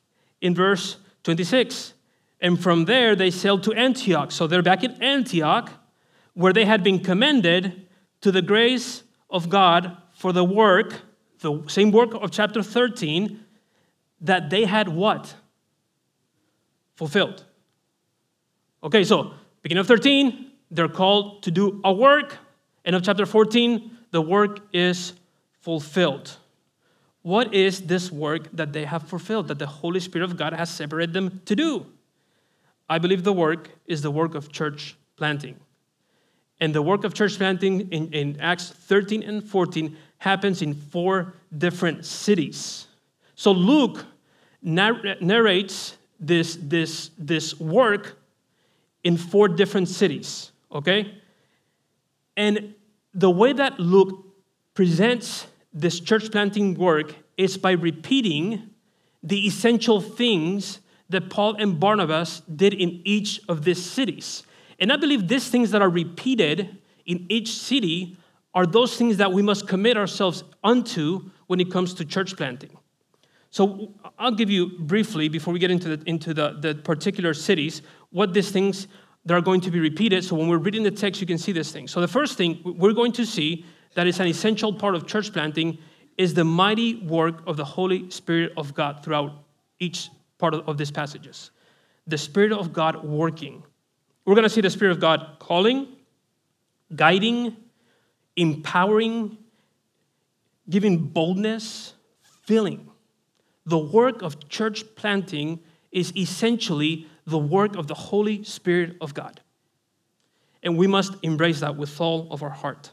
in 0.41 0.55
verse 0.55 0.97
26. 1.25 1.95
And 2.41 2.61
from 2.61 2.85
there, 2.85 3.15
they 3.15 3.31
sailed 3.31 3.63
to 3.65 3.73
Antioch. 3.73 4.33
So 4.33 4.47
they're 4.47 4.63
back 4.63 4.83
in 4.85 4.93
Antioch, 5.03 5.71
where 6.35 6.53
they 6.53 6.65
had 6.65 6.83
been 6.83 7.01
commended 7.01 7.87
to 8.21 8.33
the 8.33 8.43
grace 8.43 9.03
of 9.29 9.49
God 9.49 9.97
for 10.15 10.33
the 10.33 10.45
work, 10.45 11.03
the 11.41 11.63
same 11.67 11.91
work 11.91 12.15
of 12.15 12.31
chapter 12.31 12.63
13, 12.63 13.45
that 14.23 14.51
they 14.51 14.65
had 14.65 14.89
what? 14.89 15.35
Fulfilled. 16.95 17.45
Okay, 18.83 19.05
so 19.05 19.33
beginning 19.63 19.81
of 19.81 19.87
13, 19.87 20.51
they're 20.71 20.89
called 20.89 21.43
to 21.43 21.51
do 21.51 21.81
a 21.85 21.93
work. 21.93 22.37
End 22.85 22.97
of 22.97 23.03
chapter 23.03 23.27
14, 23.27 23.91
the 24.11 24.23
work 24.23 24.61
is 24.73 25.13
fulfilled. 25.61 26.37
What 27.23 27.53
is 27.53 27.83
this 27.83 28.11
work 28.11 28.49
that 28.53 28.73
they 28.73 28.85
have 28.85 29.03
fulfilled, 29.03 29.49
that 29.49 29.59
the 29.59 29.67
Holy 29.67 30.01
Spirit 30.01 30.25
of 30.25 30.37
God 30.37 30.53
has 30.53 30.71
separated 30.71 31.13
them 31.13 31.43
to 31.45 31.55
do? 31.55 31.87
I 32.89 32.99
believe 32.99 33.25
the 33.25 33.33
work 33.33 33.71
is 33.87 34.03
the 34.03 34.11
work 34.11 34.35
of 34.35 34.51
church 34.51 34.97
planting. 35.17 35.61
And 36.61 36.75
the 36.75 36.83
work 36.83 37.05
of 37.05 37.15
church 37.15 37.37
planting 37.37 37.89
in, 37.91 38.13
in 38.13 38.41
Acts 38.41 38.71
13 38.71 39.23
and 39.23 39.45
14 39.45 39.97
happens 40.19 40.61
in 40.61 40.75
four 40.75 41.35
different 41.57 42.05
cities. 42.05 42.87
So 43.35 43.53
Luke 43.53 44.05
narrates 44.63 45.97
this, 46.19 46.59
this, 46.61 47.11
this 47.17 47.59
work 47.59 48.19
in 49.05 49.17
four 49.17 49.49
different 49.49 49.89
cities, 49.89 50.53
okay? 50.71 51.15
And 52.37 52.75
the 53.15 53.31
way 53.31 53.53
that 53.55 53.81
Luke 53.81 54.27
presents 54.75 55.47
this 55.73 56.01
church 56.01 56.31
planting 56.31 56.75
work 56.75 57.15
is 57.37 57.57
by 57.57 57.73
repeating 57.73 58.71
the 59.23 59.47
essential 59.47 60.01
things 60.01 60.81
that 61.09 61.29
Paul 61.31 61.57
and 61.57 61.79
Barnabas 61.79 62.41
did 62.41 62.75
in 62.75 63.03
each 63.05 63.41
of 63.49 63.65
these 63.65 63.85
cities. 63.85 64.45
And 64.79 64.93
I 64.93 64.97
believe 64.97 65.29
these 65.29 65.49
things 65.49 65.71
that 65.73 65.83
are 65.83 65.91
repeated 65.91 66.79
in 67.05 67.27
each 67.29 67.53
city 67.53 68.17
are 68.55 68.67
those 68.67 68.97
things 68.97 69.17
that 69.19 69.33
we 69.33 69.43
must 69.43 69.69
commit 69.69 69.97
ourselves 69.97 70.43
unto 70.65 71.31
when 71.47 71.61
it 71.61 71.71
comes 71.71 71.95
to 71.95 72.05
church 72.05 72.37
planting. 72.37 72.77
So 73.51 73.95
I'll 74.19 74.31
give 74.33 74.49
you 74.49 74.79
briefly, 74.79 75.29
before 75.29 75.53
we 75.53 75.59
get 75.59 75.71
into 75.71 75.97
the, 75.97 76.09
into 76.09 76.33
the, 76.33 76.57
the 76.61 76.75
particular 76.77 77.35
cities, 77.35 77.83
what 78.11 78.33
these 78.33 78.51
things 78.51 78.87
that 79.25 79.35
are 79.35 79.41
going 79.41 79.61
to 79.63 79.71
be 79.71 79.81
repeated. 79.81 80.25
So 80.25 80.37
when 80.37 80.49
we're 80.49 80.59
reading 80.59 80.83
the 80.83 80.91
text, 80.91 81.21
you 81.21 81.27
can 81.27 81.39
see 81.39 81.53
this 81.53 81.73
thing. 81.73 81.89
So 81.89 82.01
the 82.01 82.09
first 82.09 82.39
thing 82.39 82.61
we're 82.65 82.93
going 82.93 83.13
to 83.13 83.27
see 83.27 83.65
that 83.95 84.07
is 84.07 84.21
an 84.21 84.27
essential 84.27 84.73
part 84.73 84.95
of 84.95 85.07
church 85.07 85.33
planting 85.33 85.79
is 86.17 86.35
the 86.35 86.45
mighty 86.45 86.97
work 86.97 87.43
of 87.47 87.57
the 87.57 87.65
Holy 87.65 88.11
Spirit 88.11 88.53
of 88.57 88.75
God 88.75 89.03
throughout 89.03 89.33
each 89.79 90.11
part 90.39 90.55
of, 90.55 90.69
of 90.69 90.79
these 90.79 90.91
passages. 90.91 91.51
The 92.07 92.19
Spirit 92.19 92.53
of 92.53 92.73
God 92.73 93.05
working. 93.05 93.63
We're 94.25 94.35
going 94.35 94.45
to 94.45 94.51
see 94.51 94.61
the 94.61 94.71
Spirit 94.71 94.93
of 94.93 95.01
God 95.01 95.37
calling, 95.39 95.89
guiding, 96.95 97.57
empowering, 98.37 99.39
giving 100.69 100.99
boldness, 100.99 101.95
filling. 102.43 102.91
The 103.67 103.79
work 103.79 104.23
of 104.23 104.49
church 104.49 104.85
planting 104.97 105.61
is 105.93 106.13
essentially 106.17 107.07
the 107.27 107.39
work 107.39 107.77
of 107.77 107.87
the 107.87 107.95
Holy 107.95 108.45
Spirit 108.45 108.97
of 109.01 109.15
God. 109.15 109.41
And 110.63 110.77
we 110.77 110.87
must 110.87 111.15
embrace 111.23 111.61
that 111.61 111.77
with 111.77 112.01
all 112.01 112.29
of 112.31 112.43
our 112.43 112.51
heart. 112.51 112.93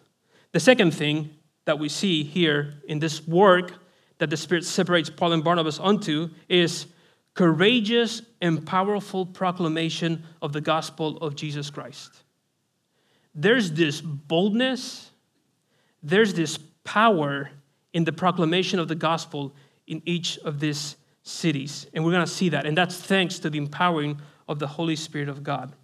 The 0.58 0.62
second 0.62 0.90
thing 0.90 1.30
that 1.66 1.78
we 1.78 1.88
see 1.88 2.24
here 2.24 2.82
in 2.88 2.98
this 2.98 3.28
work 3.28 3.74
that 4.18 4.32
the 4.32 4.38
Spirit 4.38 4.66
separates 4.66 5.08
Paul 5.08 5.34
and 5.34 5.44
Barnabas 5.44 5.78
onto 5.78 6.32
is 6.50 6.88
courageous 7.36 8.24
and 8.42 8.66
powerful 8.66 9.24
proclamation 9.24 10.24
of 10.42 10.54
the 10.54 10.60
gospel 10.60 11.18
of 11.18 11.36
Jesus 11.36 11.70
Christ. 11.70 12.24
There's 13.36 13.72
this 13.74 14.02
boldness, 14.02 15.12
there's 16.02 16.34
this 16.34 16.58
power 16.84 17.52
in 17.94 18.04
the 18.04 18.12
proclamation 18.12 18.80
of 18.80 18.88
the 18.88 18.96
gospel 18.96 19.54
in 19.86 20.02
each 20.08 20.40
of 20.40 20.60
these 20.60 20.96
cities. 21.22 21.86
And 21.94 22.04
we're 22.04 22.14
going 22.14 22.26
to 22.26 22.32
see 22.32 22.50
that. 22.50 22.66
And 22.66 22.76
that's 22.76 22.98
thanks 22.98 23.38
to 23.38 23.52
the 23.52 23.60
empowering 23.60 24.20
of 24.50 24.58
the 24.58 24.66
Holy 24.66 24.96
Spirit 24.96 25.30
of 25.30 25.44
God. 25.44 25.76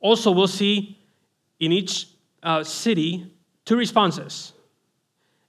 Also, 0.00 0.30
we'll 0.30 0.48
see 0.48 0.98
in 1.60 1.72
each 1.72 2.06
uh, 2.46 2.62
city 2.64 3.30
two 3.66 3.76
responses. 3.76 4.54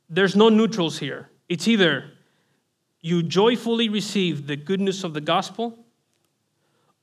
There's 0.10 0.36
no 0.36 0.50
neutrals 0.50 0.98
here. 0.98 1.30
It's 1.48 1.68
either 1.68 2.12
you 3.02 3.24
joyfully 3.24 3.88
receive 3.88 4.48
the 4.48 4.56
good 4.56 4.82
news 4.82 5.04
of 5.04 5.14
the 5.14 5.22
gospel, 5.22 5.78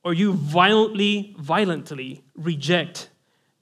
or 0.03 0.13
you 0.13 0.33
violently, 0.33 1.35
violently 1.39 2.23
reject 2.35 3.09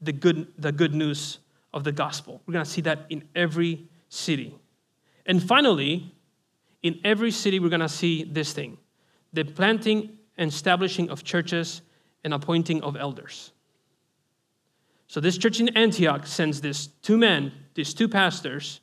the 0.01 0.11
good, 0.11 0.51
the 0.57 0.71
good 0.71 0.93
news 0.93 1.37
of 1.73 1.83
the 1.85 1.91
gospel. 1.91 2.41
We're 2.45 2.53
going 2.53 2.65
to 2.65 2.71
see 2.71 2.81
that 2.81 3.05
in 3.09 3.23
every 3.35 3.87
city. 4.09 4.57
And 5.25 5.41
finally, 5.41 6.13
in 6.81 6.99
every 7.05 7.31
city, 7.31 7.59
we're 7.59 7.69
going 7.69 7.79
to 7.79 7.87
see 7.87 8.23
this 8.23 8.51
thing 8.51 8.77
the 9.31 9.43
planting 9.43 10.17
and 10.37 10.51
establishing 10.51 11.09
of 11.09 11.23
churches 11.23 11.81
and 12.23 12.33
appointing 12.33 12.81
of 12.83 12.97
elders. 12.97 13.52
So, 15.13 15.19
this 15.19 15.37
church 15.37 15.59
in 15.59 15.69
Antioch 15.77 16.25
sends 16.25 16.59
these 16.59 16.87
two 17.03 17.19
men, 17.19 17.51
these 17.75 17.93
two 17.93 18.07
pastors, 18.07 18.81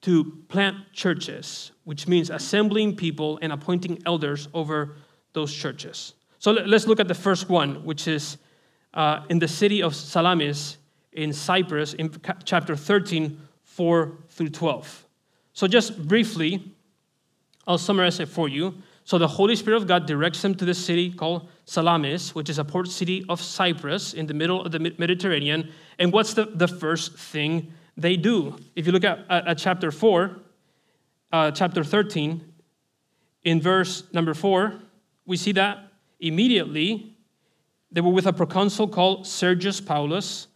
to 0.00 0.36
plant 0.48 0.92
churches, 0.92 1.70
which 1.84 2.08
means 2.08 2.28
assembling 2.28 2.96
people 2.96 3.38
and 3.40 3.52
appointing 3.52 4.02
elders 4.04 4.48
over 4.52 4.96
those 5.34 5.54
churches. 5.54 6.14
So, 6.40 6.50
let's 6.50 6.88
look 6.88 6.98
at 6.98 7.06
the 7.06 7.14
first 7.14 7.48
one, 7.48 7.84
which 7.84 8.08
is 8.08 8.38
uh, 8.94 9.26
in 9.28 9.38
the 9.38 9.46
city 9.46 9.80
of 9.80 9.94
Salamis 9.94 10.78
in 11.12 11.32
Cyprus, 11.32 11.94
in 11.94 12.10
chapter 12.44 12.74
13, 12.74 13.40
4 13.62 14.18
through 14.30 14.48
12. 14.48 15.06
So, 15.52 15.68
just 15.68 16.08
briefly, 16.08 16.74
I'll 17.64 17.78
summarize 17.78 18.18
it 18.18 18.28
for 18.28 18.48
you. 18.48 18.74
So 19.08 19.16
the 19.16 19.26
Holy 19.26 19.56
Spirit 19.56 19.78
of 19.78 19.86
God 19.86 20.04
directs 20.04 20.42
them 20.42 20.54
to 20.56 20.66
this 20.66 20.84
city 20.84 21.10
called 21.10 21.48
Salamis, 21.64 22.34
which 22.34 22.50
is 22.50 22.58
a 22.58 22.64
port 22.64 22.88
city 22.88 23.24
of 23.30 23.40
Cyprus 23.40 24.12
in 24.12 24.26
the 24.26 24.34
middle 24.34 24.60
of 24.60 24.70
the 24.70 24.80
Mediterranean. 24.98 25.72
And 25.98 26.12
what's 26.12 26.34
the, 26.34 26.44
the 26.44 26.68
first 26.68 27.16
thing 27.16 27.72
they 27.96 28.18
do? 28.18 28.58
If 28.76 28.84
you 28.84 28.92
look 28.92 29.04
at, 29.04 29.20
at, 29.30 29.48
at 29.48 29.56
chapter 29.56 29.90
4, 29.90 30.36
uh, 31.32 31.50
chapter 31.52 31.82
13, 31.82 32.52
in 33.44 33.62
verse 33.62 34.02
number 34.12 34.34
4, 34.34 34.78
we 35.24 35.38
see 35.38 35.52
that 35.52 35.90
immediately 36.20 37.16
they 37.90 38.02
were 38.02 38.12
with 38.12 38.26
a 38.26 38.32
proconsul 38.34 38.88
called 38.88 39.26
Sergius 39.26 39.80
Paulus, 39.80 40.48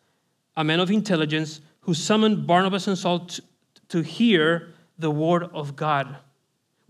a 0.59 0.63
man 0.63 0.79
of 0.79 0.91
intelligence, 0.91 1.63
who 1.81 1.95
summoned 1.95 2.47
Barnabas 2.47 2.87
and 2.87 2.99
Saul 2.99 3.21
to, 3.21 3.43
to 3.89 4.03
hear 4.03 4.75
the 4.99 5.11
word 5.11 5.45
of 5.55 5.75
God 5.75 6.19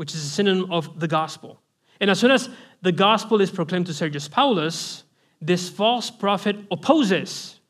which 0.02 0.16
is 0.16 0.24
a 0.24 0.28
synonym 0.28 0.68
of 0.72 0.98
the 0.98 1.06
gospel. 1.06 1.62
And 2.00 2.10
as 2.10 2.18
soon 2.18 2.32
as 2.32 2.48
the 2.80 2.90
gospel 2.90 3.40
is 3.40 3.52
proclaimed 3.52 3.86
to 3.86 3.94
Sergius 3.94 4.26
Paulus, 4.26 5.04
this 5.40 5.68
false 5.68 6.10
prophet 6.10 6.56
opposes 6.72 7.60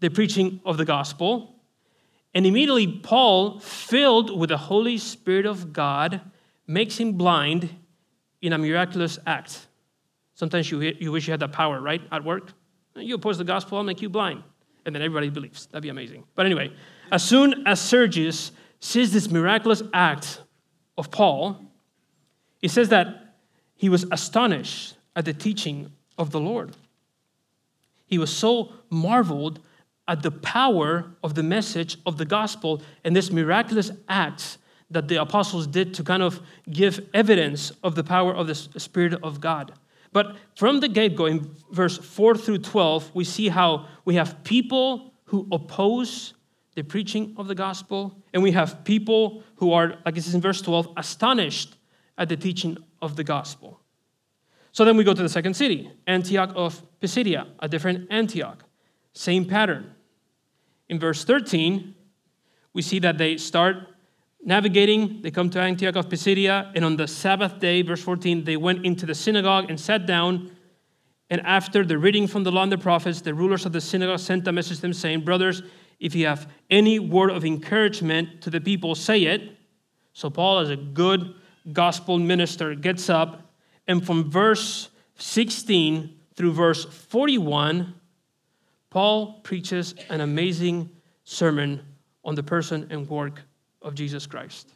the 0.00 0.08
preaching 0.08 0.60
of 0.64 0.76
the 0.76 0.84
gospel. 0.84 1.54
And 2.34 2.44
immediately, 2.44 2.88
Paul, 2.88 3.60
filled 3.60 4.36
with 4.36 4.48
the 4.48 4.56
Holy 4.56 4.98
Spirit 4.98 5.46
of 5.46 5.72
God, 5.72 6.20
makes 6.66 6.98
him 6.98 7.12
blind 7.12 7.70
in 8.42 8.52
a 8.52 8.58
miraculous 8.58 9.20
act. 9.24 9.68
Sometimes 10.34 10.68
you, 10.72 10.80
you 10.80 11.12
wish 11.12 11.28
you 11.28 11.30
had 11.30 11.38
that 11.38 11.52
power, 11.52 11.80
right, 11.80 12.02
at 12.10 12.24
work? 12.24 12.54
You 12.96 13.14
oppose 13.14 13.38
the 13.38 13.44
gospel, 13.44 13.78
I'll 13.78 13.84
make 13.84 14.02
you 14.02 14.08
blind. 14.08 14.42
And 14.84 14.92
then 14.92 15.02
everybody 15.02 15.30
believes. 15.30 15.66
That'd 15.66 15.84
be 15.84 15.90
amazing. 15.90 16.24
But 16.34 16.44
anyway, 16.44 16.72
as 17.12 17.22
soon 17.22 17.68
as 17.68 17.80
Sergius 17.80 18.50
sees 18.80 19.12
this 19.12 19.30
miraculous 19.30 19.80
act 19.94 20.40
of 20.98 21.12
Paul, 21.12 21.67
it 22.62 22.70
says 22.70 22.88
that 22.88 23.34
he 23.74 23.88
was 23.88 24.04
astonished 24.10 24.96
at 25.14 25.24
the 25.24 25.32
teaching 25.32 25.92
of 26.16 26.30
the 26.30 26.40
Lord. 26.40 26.76
He 28.06 28.18
was 28.18 28.34
so 28.34 28.72
marveled 28.90 29.60
at 30.08 30.22
the 30.22 30.30
power 30.30 31.12
of 31.22 31.34
the 31.34 31.42
message 31.42 31.98
of 32.06 32.16
the 32.16 32.24
gospel 32.24 32.82
and 33.04 33.14
this 33.14 33.30
miraculous 33.30 33.90
acts 34.08 34.58
that 34.90 35.06
the 35.08 35.20
apostles 35.20 35.66
did 35.66 35.92
to 35.94 36.02
kind 36.02 36.22
of 36.22 36.40
give 36.70 37.06
evidence 37.12 37.70
of 37.82 37.94
the 37.94 38.02
power 38.02 38.34
of 38.34 38.46
the 38.46 38.54
Spirit 38.54 39.14
of 39.22 39.40
God. 39.40 39.72
But 40.12 40.36
from 40.56 40.80
the 40.80 40.88
get 40.88 41.14
go, 41.14 41.26
in 41.26 41.54
verse 41.70 41.98
4 41.98 42.34
through 42.36 42.58
12, 42.58 43.10
we 43.14 43.24
see 43.24 43.48
how 43.48 43.86
we 44.06 44.14
have 44.14 44.42
people 44.44 45.12
who 45.24 45.46
oppose 45.52 46.32
the 46.74 46.82
preaching 46.82 47.34
of 47.36 47.48
the 47.48 47.54
gospel, 47.54 48.16
and 48.32 48.42
we 48.42 48.52
have 48.52 48.84
people 48.84 49.42
who 49.56 49.72
are, 49.72 49.98
like 50.06 50.16
it 50.16 50.22
says 50.22 50.34
in 50.34 50.40
verse 50.40 50.62
12, 50.62 50.88
astonished 50.96 51.74
at 52.18 52.28
the 52.28 52.36
teaching 52.36 52.76
of 53.00 53.16
the 53.16 53.24
gospel. 53.24 53.80
So 54.72 54.84
then 54.84 54.96
we 54.96 55.04
go 55.04 55.14
to 55.14 55.22
the 55.22 55.28
second 55.28 55.54
city, 55.54 55.90
Antioch 56.06 56.52
of 56.54 56.82
Pisidia, 57.00 57.46
a 57.60 57.68
different 57.68 58.08
Antioch. 58.10 58.62
Same 59.12 59.44
pattern. 59.44 59.94
In 60.88 60.98
verse 60.98 61.24
13, 61.24 61.94
we 62.74 62.82
see 62.82 62.98
that 62.98 63.18
they 63.18 63.36
start 63.38 63.76
navigating, 64.42 65.20
they 65.22 65.30
come 65.30 65.50
to 65.50 65.60
Antioch 65.60 65.96
of 65.96 66.08
Pisidia, 66.08 66.70
and 66.74 66.84
on 66.84 66.96
the 66.96 67.08
Sabbath 67.08 67.58
day, 67.58 67.82
verse 67.82 68.02
14, 68.02 68.44
they 68.44 68.56
went 68.56 68.84
into 68.84 69.06
the 69.06 69.14
synagogue 69.14 69.68
and 69.68 69.80
sat 69.80 70.06
down. 70.06 70.50
And 71.30 71.40
after 71.42 71.84
the 71.84 71.98
reading 71.98 72.26
from 72.26 72.44
the 72.44 72.52
law 72.52 72.62
and 72.62 72.72
the 72.72 72.78
prophets, 72.78 73.20
the 73.20 73.34
rulers 73.34 73.66
of 73.66 73.72
the 73.72 73.80
synagogue 73.80 74.20
sent 74.20 74.46
a 74.46 74.52
message 74.52 74.76
to 74.76 74.82
them 74.82 74.92
saying, 74.92 75.24
Brothers, 75.24 75.62
if 75.98 76.14
you 76.14 76.26
have 76.26 76.50
any 76.70 76.98
word 76.98 77.30
of 77.30 77.44
encouragement 77.44 78.40
to 78.42 78.50
the 78.50 78.60
people, 78.60 78.94
say 78.94 79.24
it. 79.24 79.56
So 80.12 80.30
Paul, 80.30 80.60
as 80.60 80.70
a 80.70 80.76
good 80.76 81.34
gospel 81.72 82.18
minister, 82.18 82.74
gets 82.74 83.08
up, 83.08 83.52
and 83.86 84.04
from 84.04 84.30
verse 84.30 84.90
16 85.16 86.16
through 86.34 86.52
verse 86.52 86.84
41, 86.84 87.94
Paul 88.90 89.40
preaches 89.42 89.94
an 90.08 90.20
amazing 90.20 90.90
sermon 91.24 91.80
on 92.24 92.34
the 92.34 92.42
person 92.42 92.86
and 92.90 93.08
work 93.08 93.42
of 93.82 93.94
Jesus 93.94 94.26
Christ. 94.26 94.72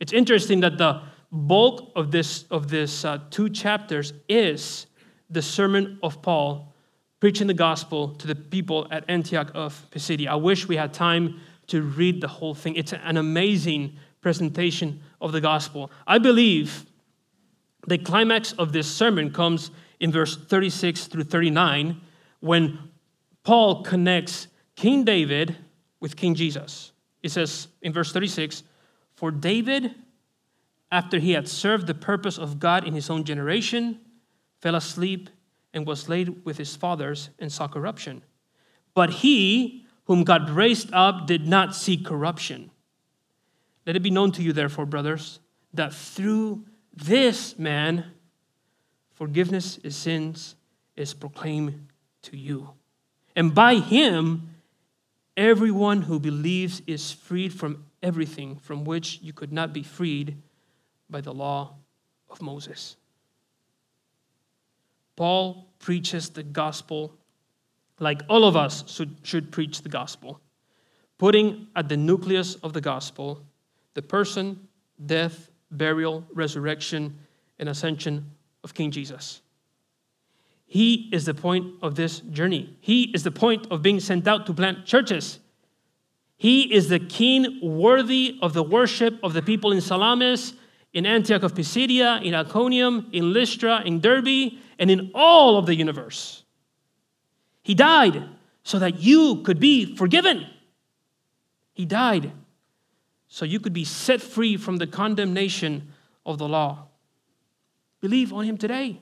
It's 0.00 0.12
interesting 0.12 0.60
that 0.60 0.78
the 0.78 1.02
bulk 1.30 1.92
of 1.96 2.10
this 2.10 2.44
of 2.50 2.68
this 2.68 3.04
uh, 3.04 3.18
two 3.30 3.48
chapters 3.48 4.12
is 4.28 4.86
the 5.30 5.42
sermon 5.42 5.98
of 6.02 6.22
Paul 6.22 6.74
preaching 7.20 7.46
the 7.46 7.54
gospel 7.54 8.10
to 8.16 8.26
the 8.26 8.34
people 8.34 8.86
at 8.90 9.04
Antioch 9.08 9.50
of 9.54 9.86
Pisidia. 9.90 10.30
I 10.30 10.34
wish 10.36 10.68
we 10.68 10.76
had 10.76 10.92
time 10.92 11.40
to 11.68 11.82
read 11.82 12.20
the 12.20 12.28
whole 12.28 12.54
thing. 12.54 12.76
It's 12.76 12.92
an 12.92 13.16
amazing 13.16 13.96
presentation 14.20 15.00
of 15.24 15.32
the 15.32 15.40
gospel. 15.40 15.90
I 16.06 16.18
believe 16.18 16.84
the 17.88 17.98
climax 17.98 18.52
of 18.52 18.72
this 18.72 18.86
sermon 18.86 19.32
comes 19.32 19.70
in 19.98 20.12
verse 20.12 20.36
36 20.36 21.06
through 21.06 21.24
39 21.24 22.00
when 22.40 22.78
Paul 23.42 23.82
connects 23.82 24.48
King 24.76 25.02
David 25.04 25.56
with 25.98 26.14
King 26.14 26.34
Jesus. 26.34 26.92
It 27.22 27.30
says 27.30 27.68
in 27.80 27.92
verse 27.92 28.12
36 28.12 28.62
For 29.14 29.30
David, 29.30 29.94
after 30.92 31.18
he 31.18 31.32
had 31.32 31.48
served 31.48 31.86
the 31.86 31.94
purpose 31.94 32.38
of 32.38 32.60
God 32.60 32.86
in 32.86 32.92
his 32.92 33.08
own 33.08 33.24
generation, 33.24 34.00
fell 34.60 34.74
asleep 34.74 35.30
and 35.72 35.86
was 35.86 36.08
laid 36.08 36.44
with 36.44 36.58
his 36.58 36.76
fathers 36.76 37.30
and 37.38 37.50
saw 37.50 37.66
corruption. 37.66 38.22
But 38.92 39.10
he, 39.10 39.86
whom 40.04 40.22
God 40.22 40.50
raised 40.50 40.92
up, 40.92 41.26
did 41.26 41.48
not 41.48 41.74
see 41.74 41.96
corruption. 41.96 42.70
Let 43.86 43.96
it 43.96 44.00
be 44.00 44.10
known 44.10 44.32
to 44.32 44.42
you, 44.42 44.52
therefore, 44.52 44.86
brothers, 44.86 45.40
that 45.74 45.92
through 45.92 46.64
this 46.94 47.58
man, 47.58 48.06
forgiveness 49.12 49.78
of 49.84 49.94
sins 49.94 50.56
is 50.96 51.12
proclaimed 51.12 51.88
to 52.22 52.36
you. 52.36 52.70
And 53.36 53.54
by 53.54 53.76
him, 53.76 54.54
everyone 55.36 56.02
who 56.02 56.20
believes 56.20 56.80
is 56.86 57.12
freed 57.12 57.52
from 57.52 57.84
everything 58.02 58.56
from 58.56 58.84
which 58.84 59.20
you 59.22 59.32
could 59.32 59.52
not 59.52 59.72
be 59.72 59.82
freed 59.82 60.36
by 61.10 61.20
the 61.20 61.34
law 61.34 61.74
of 62.30 62.40
Moses. 62.40 62.96
Paul 65.16 65.68
preaches 65.78 66.30
the 66.30 66.42
gospel 66.42 67.14
like 68.00 68.22
all 68.28 68.44
of 68.44 68.56
us 68.56 68.90
should, 68.90 69.16
should 69.22 69.52
preach 69.52 69.82
the 69.82 69.88
gospel, 69.88 70.40
putting 71.18 71.68
at 71.76 71.88
the 71.88 71.96
nucleus 71.96 72.56
of 72.56 72.72
the 72.72 72.80
gospel 72.80 73.44
the 73.94 74.02
person, 74.02 74.68
death, 75.04 75.50
burial, 75.70 76.24
resurrection, 76.32 77.18
and 77.58 77.68
ascension 77.68 78.30
of 78.62 78.74
King 78.74 78.90
Jesus. 78.90 79.40
He 80.66 81.08
is 81.12 81.24
the 81.24 81.34
point 81.34 81.74
of 81.82 81.94
this 81.94 82.20
journey. 82.20 82.76
He 82.80 83.04
is 83.04 83.22
the 83.22 83.30
point 83.30 83.66
of 83.70 83.82
being 83.82 84.00
sent 84.00 84.26
out 84.26 84.46
to 84.46 84.54
plant 84.54 84.86
churches. 84.86 85.38
He 86.36 86.72
is 86.74 86.88
the 86.88 86.98
king 86.98 87.60
worthy 87.62 88.38
of 88.42 88.54
the 88.54 88.62
worship 88.62 89.18
of 89.22 89.34
the 89.34 89.42
people 89.42 89.72
in 89.72 89.80
Salamis, 89.80 90.54
in 90.92 91.06
Antioch 91.06 91.42
of 91.42 91.54
Pisidia, 91.54 92.20
in 92.22 92.34
Iconium, 92.34 93.08
in 93.12 93.32
Lystra, 93.32 93.82
in 93.84 94.00
Derbe, 94.00 94.58
and 94.78 94.90
in 94.90 95.10
all 95.14 95.58
of 95.58 95.66
the 95.66 95.74
universe. 95.74 96.44
He 97.62 97.74
died 97.74 98.28
so 98.62 98.78
that 98.78 99.00
you 99.00 99.42
could 99.42 99.60
be 99.60 99.96
forgiven. 99.96 100.46
He 101.72 101.84
died 101.84 102.32
so 103.34 103.44
you 103.44 103.58
could 103.58 103.72
be 103.72 103.84
set 103.84 104.22
free 104.22 104.56
from 104.56 104.76
the 104.76 104.86
condemnation 104.86 105.88
of 106.24 106.38
the 106.38 106.46
law. 106.46 106.86
Believe 108.00 108.32
on 108.32 108.44
him 108.44 108.56
today 108.56 109.00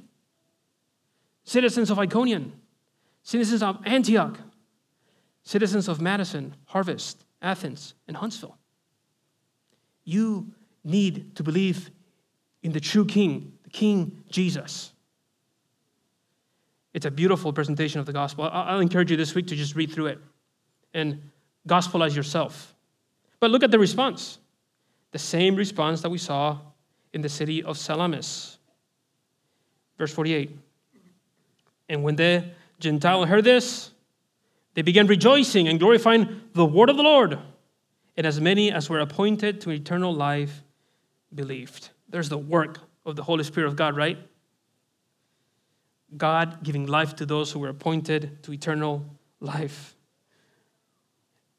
citizens 1.45 1.91
of 1.91 1.99
Iconium, 1.99 2.55
citizens 3.23 3.63
of 3.63 3.79
Antioch, 3.85 4.39
citizens 5.43 5.87
of 5.87 6.01
Madison, 6.01 6.55
Harvest, 6.65 7.27
Athens, 7.43 7.93
and 8.09 8.17
Huntsville. 8.17 8.57
You 10.03 10.47
need 10.83 11.37
to 11.37 11.43
believe 11.43 11.91
in 12.63 12.73
the 12.73 12.81
true 12.81 13.05
King, 13.05 13.53
the 13.65 13.71
King 13.71 14.25
Jesus. 14.31 14.95
It's 16.95 17.05
a 17.05 17.11
beautiful 17.11 17.53
presentation 17.53 18.01
of 18.01 18.07
the 18.07 18.15
gospel. 18.15 18.49
I'll 18.51 18.81
encourage 18.81 19.11
you 19.11 19.19
this 19.19 19.35
week 19.35 19.49
to 19.49 19.57
just 19.57 19.77
read 19.77 19.93
through 19.93 20.07
it 20.07 20.21
and 20.95 21.21
gospelize 21.69 22.17
yourself. 22.17 22.72
But 23.43 23.51
look 23.51 23.65
at 23.65 23.73
the 23.73 23.79
response 23.81 24.39
the 25.11 25.19
same 25.19 25.57
response 25.57 26.01
that 26.03 26.11
we 26.11 26.17
saw 26.17 26.59
in 27.13 27.23
the 27.23 27.29
city 27.29 27.61
of 27.61 27.77
Salamis. 27.77 28.57
Verse 29.99 30.15
48. 30.15 30.57
And 31.89 32.05
when 32.05 32.15
the 32.15 32.45
Gentile 32.79 33.27
heard 33.27 33.43
this, 33.43 33.91
they 34.75 34.83
began 34.83 35.09
rejoicing 35.09 35.67
and 35.67 35.81
glorifying 35.81 36.41
the 36.53 36.65
word 36.65 36.89
of 36.89 36.97
the 36.97 37.03
Lord. 37.03 37.37
And 38.17 38.29
as 38.29 38.41
many 38.41 38.71
as 38.71 38.89
were 38.89 39.01
appointed 39.01 39.61
to 39.63 39.71
eternal 39.71 40.15
life 40.15 40.63
believed. 41.35 41.91
There's 42.09 42.29
the 42.29 42.39
work 42.39 42.79
of 43.05 43.17
the 43.17 43.25
Holy 43.25 43.43
Spirit 43.43 43.67
of 43.67 43.75
God, 43.75 43.97
right? 43.97 44.19
God 46.17 46.63
giving 46.63 46.87
life 46.87 47.17
to 47.17 47.27
those 47.27 47.51
who 47.51 47.59
were 47.59 47.71
appointed 47.71 48.41
to 48.45 48.53
eternal 48.53 49.05
life. 49.41 49.97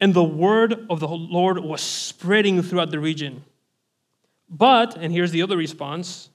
And 0.04 0.14
the 0.14 0.22
word 0.22 0.86
of 0.90 1.00
the 1.00 1.08
Lord 1.08 1.60
was 1.60 1.80
spreading 1.80 2.62
throughout 2.62 2.92
the 2.92 3.00
region. 3.00 3.46
But, 4.50 4.98
and 4.98 5.14
here's 5.14 5.32
the 5.32 5.42
other 5.42 5.56
response 5.56 6.30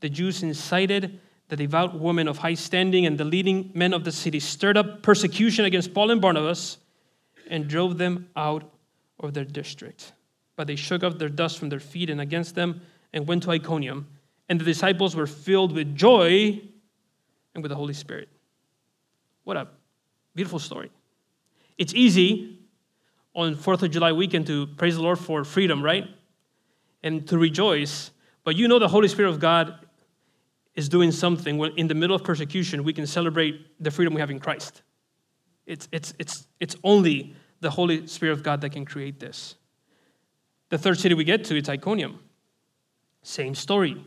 the 0.00 0.08
Jews 0.08 0.42
incited 0.42 1.20
the 1.46 1.54
devout 1.54 2.00
women 2.00 2.26
of 2.26 2.38
high 2.38 2.54
standing 2.54 3.06
and 3.06 3.16
the 3.16 3.24
leading 3.24 3.70
men 3.72 3.92
of 3.92 4.02
the 4.02 4.10
city 4.10 4.40
stirred 4.40 4.76
up 4.76 5.04
persecution 5.04 5.64
against 5.64 5.94
Paul 5.94 6.10
and 6.10 6.20
Barnabas 6.20 6.78
and 7.46 7.68
drove 7.68 7.98
them 7.98 8.30
out 8.34 8.68
of 9.20 9.32
their 9.32 9.44
district. 9.44 10.12
But 10.56 10.66
they 10.66 10.74
shook 10.74 11.04
off 11.04 11.16
their 11.16 11.28
dust 11.28 11.60
from 11.60 11.68
their 11.68 11.78
feet 11.78 12.10
and 12.10 12.20
against 12.20 12.56
them 12.56 12.80
and 13.12 13.28
went 13.28 13.44
to 13.44 13.52
Iconium. 13.52 14.08
And 14.48 14.60
the 14.60 14.64
disciples 14.64 15.14
were 15.14 15.28
filled 15.28 15.70
with 15.70 15.94
joy 15.94 16.60
and 17.54 17.62
with 17.62 17.70
the 17.70 17.76
Holy 17.76 17.94
Spirit. 17.94 18.28
What 19.44 19.56
a 19.56 19.68
beautiful 20.34 20.58
story. 20.58 20.90
It's 21.78 21.94
easy 21.94 22.53
on 23.34 23.56
4th 23.56 23.82
of 23.82 23.90
July 23.90 24.12
weekend 24.12 24.46
to 24.46 24.66
praise 24.66 24.96
the 24.96 25.02
Lord 25.02 25.18
for 25.18 25.44
freedom, 25.44 25.82
right? 25.82 26.08
And 27.02 27.26
to 27.28 27.38
rejoice. 27.38 28.10
But 28.44 28.56
you 28.56 28.68
know 28.68 28.78
the 28.78 28.88
Holy 28.88 29.08
Spirit 29.08 29.30
of 29.30 29.40
God 29.40 29.74
is 30.74 30.88
doing 30.88 31.12
something 31.12 31.58
when 31.58 31.72
in 31.76 31.88
the 31.88 31.94
middle 31.94 32.16
of 32.16 32.24
persecution 32.24 32.84
we 32.84 32.92
can 32.92 33.06
celebrate 33.06 33.66
the 33.82 33.90
freedom 33.90 34.14
we 34.14 34.20
have 34.20 34.30
in 34.30 34.40
Christ. 34.40 34.82
It's, 35.66 35.88
it's, 35.92 36.14
it's, 36.18 36.46
it's 36.60 36.76
only 36.84 37.34
the 37.60 37.70
Holy 37.70 38.06
Spirit 38.06 38.32
of 38.32 38.42
God 38.42 38.60
that 38.60 38.70
can 38.70 38.84
create 38.84 39.20
this. 39.20 39.54
The 40.68 40.78
third 40.78 40.98
city 40.98 41.14
we 41.14 41.24
get 41.24 41.44
to 41.44 41.56
is 41.56 41.68
Iconium. 41.68 42.18
Same 43.22 43.54
story. 43.54 44.04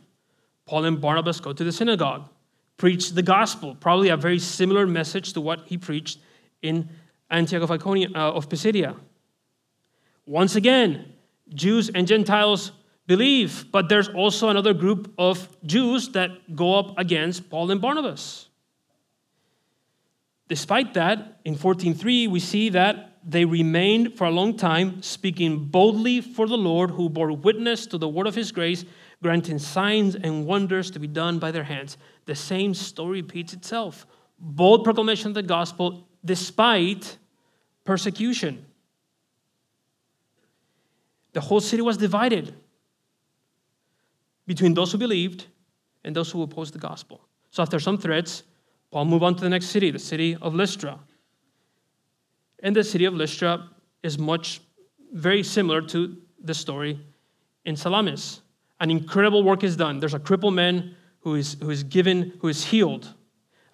Paul 0.65 0.85
and 0.85 1.01
Barnabas 1.01 1.39
go 1.39 1.53
to 1.53 1.63
the 1.63 1.71
synagogue, 1.71 2.27
preach 2.75 3.11
the 3.11 3.23
gospel, 3.23 3.75
probably 3.75 4.09
a 4.09 4.17
very 4.17 4.37
similar 4.37 4.85
message 4.85 5.33
to 5.33 5.41
what 5.41 5.61
he 5.65 5.77
preached 5.77 6.19
in 6.61 6.89
Antioch 7.29 7.63
of, 7.63 7.71
Iconium, 7.71 8.15
uh, 8.15 8.31
of 8.31 8.49
Pisidia. 8.49 8.95
Once 10.27 10.57
again, 10.57 11.13
Jews 11.55 11.89
and 11.89 12.05
Gentiles 12.05 12.73
believe, 13.07 13.71
but 13.71 13.87
there's 13.87 14.09
also 14.09 14.49
another 14.49 14.73
group 14.73 15.13
of 15.17 15.47
Jews 15.65 16.09
that 16.09 16.53
go 16.53 16.77
up 16.77 16.99
against 16.99 17.49
Paul 17.49 17.71
and 17.71 17.81
Barnabas. 17.81 18.49
Despite 20.49 20.93
that, 20.95 21.39
in 21.45 21.55
14:3 21.55 22.27
we 22.27 22.41
see 22.41 22.67
that 22.69 23.19
they 23.25 23.45
remained 23.45 24.17
for 24.17 24.25
a 24.25 24.31
long 24.31 24.55
time 24.57 25.01
speaking 25.01 25.65
boldly 25.65 26.19
for 26.19 26.45
the 26.45 26.57
Lord 26.57 26.91
who 26.91 27.09
bore 27.09 27.31
witness 27.31 27.85
to 27.87 27.97
the 27.97 28.07
word 28.07 28.27
of 28.27 28.35
his 28.35 28.51
grace, 28.51 28.83
granting 29.23 29.59
signs 29.59 30.15
and 30.15 30.45
wonders 30.45 30.91
to 30.91 30.99
be 30.99 31.07
done 31.07 31.39
by 31.39 31.51
their 31.51 31.63
hands. 31.63 31.97
The 32.25 32.35
same 32.35 32.73
story 32.73 33.21
repeats 33.21 33.53
itself. 33.53 34.05
Bold 34.39 34.83
proclamation 34.83 35.29
of 35.29 35.33
the 35.33 35.43
gospel 35.43 36.07
despite 36.23 37.17
persecution. 37.85 38.65
The 41.37 41.41
whole 41.41 41.59
city 41.59 41.83
was 41.83 41.97
divided 41.97 42.55
between 44.47 44.73
those 44.73 44.91
who 44.91 44.97
believed 44.97 45.45
and 46.03 46.15
those 46.15 46.31
who 46.31 46.41
opposed 46.41 46.73
the 46.73 46.79
gospel. 46.79 47.21
So 47.51 47.61
after 47.61 47.79
some 47.79 47.99
threats, 47.99 48.41
Paul 48.89 49.05
moved 49.05 49.23
on 49.23 49.35
to 49.35 49.41
the 49.41 49.49
next 49.49 49.67
city, 49.67 49.91
the 49.91 49.99
city 49.99 50.35
of 50.41 50.55
Lystra. 50.55 50.97
And 52.63 52.75
the 52.75 52.83
city 52.83 53.05
of 53.05 53.13
Lystra 53.13 53.69
is 54.01 54.17
much 54.17 54.61
very 55.13 55.43
similar 55.43 55.79
to 55.83 56.17
the 56.43 56.55
story 56.55 56.99
in 57.65 57.75
Salamis. 57.75 58.41
An 58.79 58.89
incredible 58.89 59.43
work 59.43 59.63
is 59.63 59.75
done. 59.75 59.99
There's 59.99 60.15
a 60.15 60.19
crippled 60.19 60.55
man 60.55 60.95
who 61.19 61.35
is, 61.35 61.55
who 61.61 61.69
is 61.69 61.83
given, 61.83 62.33
who 62.41 62.47
is 62.47 62.65
healed. 62.65 63.13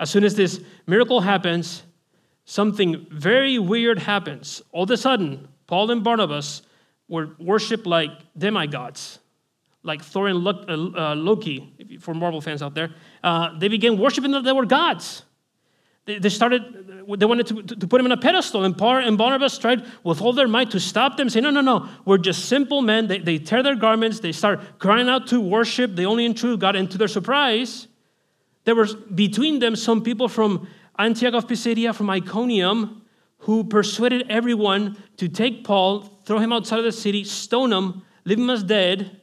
As 0.02 0.10
soon 0.10 0.26
as 0.26 0.36
this 0.36 0.60
miracle 0.86 1.21
happens, 1.21 1.84
something 2.43 3.08
very 3.10 3.58
weird 3.58 3.99
happens. 3.99 4.62
All 4.73 4.84
of 4.84 4.91
a 4.91 4.97
sudden, 4.97 5.47
Paul 5.65 5.91
and 5.91 6.04
Barnabas 6.04 6.63
were 7.08 7.36
worshipped 7.39 7.86
like 7.86 8.12
demigods, 8.38 9.20
like 9.84 10.04
Thor 10.04 10.28
and 10.28 10.46
uh, 10.48 10.52
uh, 10.52 11.16
Loki, 11.16 12.00
for 12.00 12.13
Marvel 12.13 12.42
fans 12.42 12.62
out 12.62 12.74
there. 12.74 12.92
Uh, 13.24 13.58
they 13.58 13.68
began 13.68 13.98
worshiping 13.98 14.32
that 14.32 14.44
they 14.44 14.52
were 14.52 14.66
gods. 14.66 15.24
They, 16.06 16.28
started, 16.28 17.06
they 17.18 17.26
wanted 17.26 17.48
to, 17.48 17.63
to 17.78 17.88
put 17.88 18.02
him 18.02 18.08
on 18.08 18.12
a 18.12 18.18
pedestal, 18.18 18.66
and 18.66 18.78
Paul 18.78 18.98
and 18.98 19.18
Barnabas 19.18 19.58
tried 19.58 19.86
with 20.04 20.22
all 20.22 20.34
their 20.34 20.50
might 20.50 20.72
to 20.72 20.80
stop 20.80 21.16
them, 21.16 21.30
saying, 21.30 21.44
No, 21.44 21.50
no, 21.50 21.62
no, 21.62 21.88
we're 22.04 22.18
just 22.18 22.46
simple 22.46 22.82
men. 22.82 23.08
They, 23.08 23.20
they 23.20 23.38
tear 23.38 23.63
their 23.63 23.76
garments, 23.76 24.20
they 24.20 24.34
start 24.34 24.80
crying 24.80 25.08
out 25.08 25.28
to 25.28 25.39
worship 25.39 25.96
the 25.96 26.04
only 26.06 26.26
and 26.26 26.36
true 26.36 26.58
God, 26.58 26.76
and 26.76 26.92
to 26.92 26.98
their 26.98 27.08
surprise, 27.08 27.88
there 28.66 28.76
was 28.76 28.96
between 28.96 29.60
them 29.60 29.78
some 29.78 30.04
people 30.04 30.28
from 30.28 30.68
Antioch 31.00 31.36
of 31.36 31.48
Pisidia, 31.48 31.94
from 31.94 32.10
Iconium, 32.10 33.03
who 33.43 33.65
persuaded 33.65 34.25
everyone 34.29 34.97
to 35.17 35.27
take 35.27 35.65
Paul, 35.65 36.01
throw 36.25 36.39
him 36.39 36.53
outside 36.53 36.79
of 36.79 36.86
the 36.86 36.93
city, 36.93 37.25
stone 37.25 37.73
him, 37.73 38.01
leave 38.23 38.39
him 38.39 38.49
as 38.49 38.63
dead. 38.63 39.19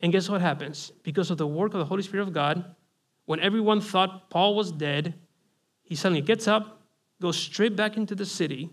And 0.00 0.12
guess 0.12 0.28
what 0.28 0.42
happens? 0.42 0.92
Because 1.02 1.30
of 1.30 1.38
the 1.38 1.46
work 1.46 1.72
of 1.72 1.78
the 1.78 1.86
Holy 1.86 2.02
Spirit 2.02 2.24
of 2.24 2.34
God, 2.34 2.76
when 3.24 3.40
everyone 3.40 3.80
thought 3.80 4.28
Paul 4.28 4.54
was 4.54 4.72
dead, 4.72 5.14
he 5.84 5.94
suddenly 5.94 6.20
gets 6.20 6.46
up, 6.46 6.82
goes 7.18 7.38
straight 7.38 7.76
back 7.76 7.96
into 7.96 8.14
the 8.14 8.26
city, 8.26 8.68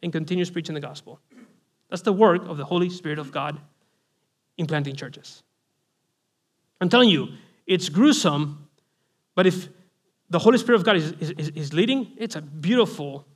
and 0.00 0.12
continues 0.12 0.48
preaching 0.48 0.74
the 0.76 0.80
gospel. 0.80 1.18
That's 1.88 2.02
the 2.02 2.12
work 2.12 2.46
of 2.46 2.56
the 2.56 2.64
Holy 2.64 2.88
Spirit 2.88 3.18
of 3.18 3.32
God 3.32 3.60
in 4.58 4.68
planting 4.68 4.94
churches. 4.94 5.42
I'm 6.80 6.88
telling 6.88 7.08
you, 7.08 7.30
it's 7.66 7.88
gruesome, 7.88 8.68
but 9.34 9.48
if 9.48 9.68
the 10.30 10.38
Holy 10.38 10.56
Spirit 10.56 10.78
of 10.78 10.84
God 10.84 10.96
is, 10.96 11.12
is, 11.18 11.48
is 11.48 11.72
leading, 11.74 12.12
it's 12.16 12.36
a 12.36 12.40
beautiful, 12.40 13.26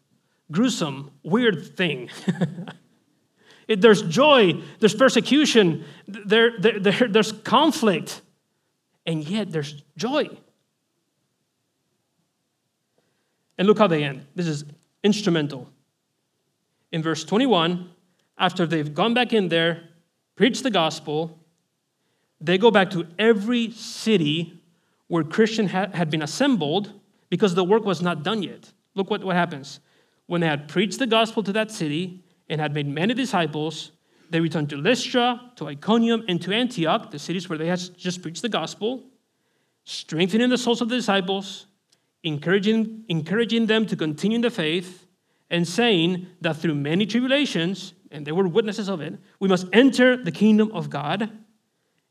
gruesome, 0.51 1.11
weird 1.23 1.77
thing. 1.77 2.11
it, 3.69 3.81
there's 3.81 4.03
joy, 4.03 4.61
there's 4.81 4.95
persecution, 4.95 5.85
there, 6.07 6.59
there, 6.59 6.79
there, 6.79 7.09
there's 7.09 7.33
conflict, 7.33 8.23
and 9.07 9.27
yet 9.29 9.51
there's 9.51 9.83
joy. 9.97 10.29
And 13.57 13.69
look 13.69 13.79
how 13.79 13.87
they 13.87 14.05
end. 14.05 14.27
This 14.35 14.47
is 14.47 14.65
instrumental. 15.03 15.69
In 16.93 17.03
verse 17.03 17.25
21, 17.25 17.91
after 18.39 18.67
they've 18.67 18.93
gone 18.93 19.15
back 19.15 19.33
in 19.33 19.49
there, 19.49 19.89
preached 20.37 20.63
the 20.63 20.71
gospel, 20.71 21.39
they 22.41 22.59
go 22.59 22.71
back 22.71 22.91
to 22.91 23.07
every 23.19 23.71
city 23.71 24.61
where 25.07 25.23
Christian 25.23 25.67
had 25.69 26.11
been 26.11 26.23
assembled 26.23 26.93
because 27.31 27.55
the 27.55 27.65
work 27.65 27.85
was 27.85 28.03
not 28.03 28.23
done 28.23 28.43
yet. 28.43 28.73
Look 28.95 29.11
what, 29.11 29.23
what 29.23 29.37
happens. 29.37 29.81
When 30.27 30.41
they 30.41 30.47
had 30.47 30.69
preached 30.69 30.99
the 30.99 31.07
gospel 31.07 31.43
to 31.43 31.53
that 31.53 31.71
city 31.71 32.25
and 32.49 32.61
had 32.61 32.75
made 32.75 32.87
many 32.87 33.15
disciples, 33.15 33.93
they 34.31 34.41
returned 34.41 34.71
to 34.71 34.77
Lystra, 34.77 35.53
to 35.57 35.69
Iconium, 35.69 36.25
and 36.29 36.41
to 36.43 36.53
Antioch, 36.53 37.11
the 37.11 37.19
cities 37.19 37.49
where 37.49 37.59
they 37.59 37.67
had 37.67 37.81
just 37.97 38.23
preached 38.23 38.43
the 38.43 38.49
gospel, 38.49 39.05
strengthening 39.85 40.49
the 40.49 40.59
souls 40.59 40.81
of 40.81 40.89
the 40.89 40.97
disciples 40.97 41.67
encouraging, 42.25 43.05
encouraging 43.09 43.67
them 43.67 43.87
to 43.87 43.95
continue 43.95 44.37
in 44.37 44.41
the 44.41 44.51
faith, 44.51 45.07
and 45.51 45.69
saying 45.69 46.27
that 46.41 46.57
through 46.57 46.75
many 46.75 47.05
tribulations, 47.05 47.93
and 48.11 48.27
they 48.27 48.33
were 48.33 48.49
witnesses 48.49 48.89
of 48.89 49.01
it, 49.01 49.15
we 49.41 49.49
must 49.49 49.67
enter 49.73 50.17
the 50.17 50.33
kingdom 50.33 50.73
of 50.73 50.89
God. 50.89 51.31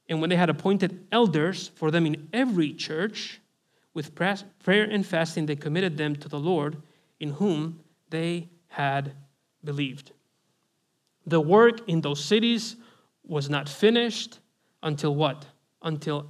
And 0.07 0.21
when 0.21 0.29
they 0.29 0.35
had 0.35 0.49
appointed 0.49 1.07
elders 1.11 1.69
for 1.75 1.89
them 1.89 2.05
in 2.05 2.29
every 2.31 2.73
church, 2.73 3.41
with 3.95 4.13
prayer 4.15 4.83
and 4.83 5.05
fasting, 5.05 5.45
they 5.45 5.55
committed 5.55 5.97
them 5.97 6.15
to 6.17 6.29
the 6.29 6.39
Lord 6.39 6.81
in 7.19 7.31
whom 7.31 7.79
they 8.13 8.47
had 8.67 9.11
believed. 9.63 10.11
The 11.25 11.41
work 11.41 11.89
in 11.89 12.01
those 12.01 12.23
cities 12.23 12.75
was 13.25 13.49
not 13.49 13.67
finished 13.67 14.39
until 14.83 15.15
what? 15.15 15.47
Until 15.81 16.27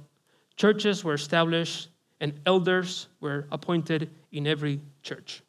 churches 0.56 1.04
were 1.04 1.12
established 1.12 1.90
and 2.20 2.40
elders 2.46 3.08
were 3.20 3.46
appointed 3.52 4.10
in 4.32 4.46
every 4.46 4.80
church. 5.02 5.42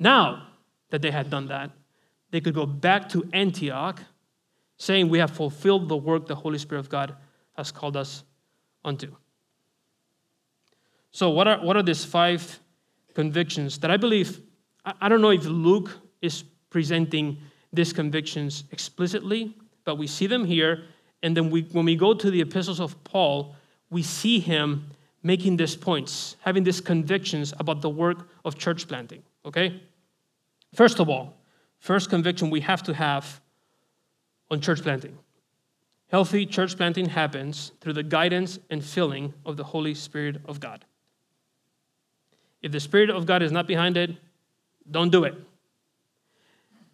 Now 0.00 0.48
that 0.88 1.02
they 1.02 1.12
had 1.12 1.30
done 1.30 1.46
that, 1.46 1.70
they 2.32 2.40
could 2.40 2.54
go 2.54 2.66
back 2.66 3.08
to 3.10 3.28
Antioch 3.32 4.02
saying, 4.76 5.08
We 5.08 5.20
have 5.20 5.30
fulfilled 5.30 5.88
the 5.88 5.96
work 5.96 6.26
the 6.26 6.34
Holy 6.34 6.58
Spirit 6.58 6.80
of 6.80 6.88
God 6.88 7.14
has 7.56 7.70
called 7.70 7.96
us 7.96 8.24
unto. 8.84 9.14
So, 11.12 11.30
what 11.30 11.46
are, 11.46 11.64
what 11.64 11.76
are 11.76 11.82
these 11.84 12.04
five 12.04 12.58
convictions 13.14 13.78
that 13.78 13.90
I 13.90 13.96
believe? 13.96 14.40
I, 14.84 15.08
don't 15.08 15.20
know 15.20 15.30
if 15.30 15.44
Luke 15.44 15.90
is 16.22 16.42
presenting 16.70 17.38
these 17.72 17.92
convictions 17.92 18.64
explicitly, 18.70 19.56
but 19.84 19.96
we 19.96 20.06
see 20.06 20.26
them 20.26 20.44
here. 20.44 20.84
And 21.22 21.36
then 21.36 21.50
we, 21.50 21.62
when 21.72 21.84
we 21.84 21.96
go 21.96 22.14
to 22.14 22.30
the 22.30 22.40
epistles 22.40 22.80
of 22.80 23.02
Paul, 23.04 23.54
we 23.90 24.02
see 24.02 24.40
him 24.40 24.90
making 25.22 25.56
these 25.56 25.76
points, 25.76 26.36
having 26.40 26.64
these 26.64 26.80
convictions 26.80 27.52
about 27.58 27.82
the 27.82 27.90
work 27.90 28.28
of 28.44 28.56
church 28.56 28.88
planting, 28.88 29.22
okay? 29.44 29.82
First 30.74 30.98
of 30.98 31.08
all, 31.08 31.34
first 31.78 32.08
conviction 32.08 32.48
we 32.48 32.60
have 32.60 32.82
to 32.84 32.94
have 32.94 33.40
on 34.50 34.60
church 34.60 34.82
planting. 34.82 35.18
Healthy 36.10 36.46
church 36.46 36.76
planting 36.76 37.06
happens 37.06 37.72
through 37.80 37.92
the 37.92 38.02
guidance 38.02 38.58
and 38.70 38.84
filling 38.84 39.32
of 39.44 39.56
the 39.56 39.64
Holy 39.64 39.94
Spirit 39.94 40.40
of 40.46 40.58
God. 40.58 40.84
If 42.62 42.72
the 42.72 42.80
Spirit 42.80 43.10
of 43.10 43.26
God 43.26 43.42
is 43.42 43.52
not 43.52 43.66
behind 43.66 43.96
it, 43.96 44.10
don't 44.90 45.10
do 45.10 45.24
it. 45.24 45.34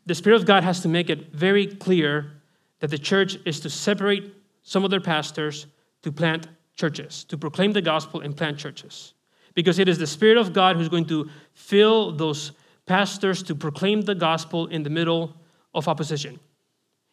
The 0.07 0.15
Spirit 0.15 0.37
of 0.37 0.47
God 0.47 0.63
has 0.63 0.81
to 0.81 0.89
make 0.89 1.11
it 1.11 1.33
very 1.33 1.67
clear 1.67 2.33
that 2.81 2.91
the 2.91 2.99
church 2.99 3.37
is 3.45 3.61
to 3.61 3.71
separate 3.71 4.33
some 4.63 4.85
of 4.85 4.91
their 4.91 5.01
pastors 5.01 5.67
to 6.03 6.13
plant 6.13 6.49
churches, 6.77 7.25
to 7.25 7.39
proclaim 7.39 7.73
the 7.73 7.83
gospel 7.83 8.21
and 8.21 8.37
plant 8.37 8.59
churches. 8.59 9.15
Because 9.55 9.79
it 9.79 9.89
is 9.89 9.99
the 9.99 10.07
Spirit 10.07 10.37
of 10.37 10.53
God 10.53 10.77
who's 10.77 10.89
going 10.89 11.07
to 11.07 11.29
fill 11.55 12.13
those 12.13 12.53
pastors 12.85 13.43
to 13.45 13.55
proclaim 13.55 14.03
the 14.03 14.15
gospel 14.15 14.67
in 14.67 14.83
the 14.83 14.91
middle 14.91 15.35
of 15.75 15.89
opposition. 15.89 16.39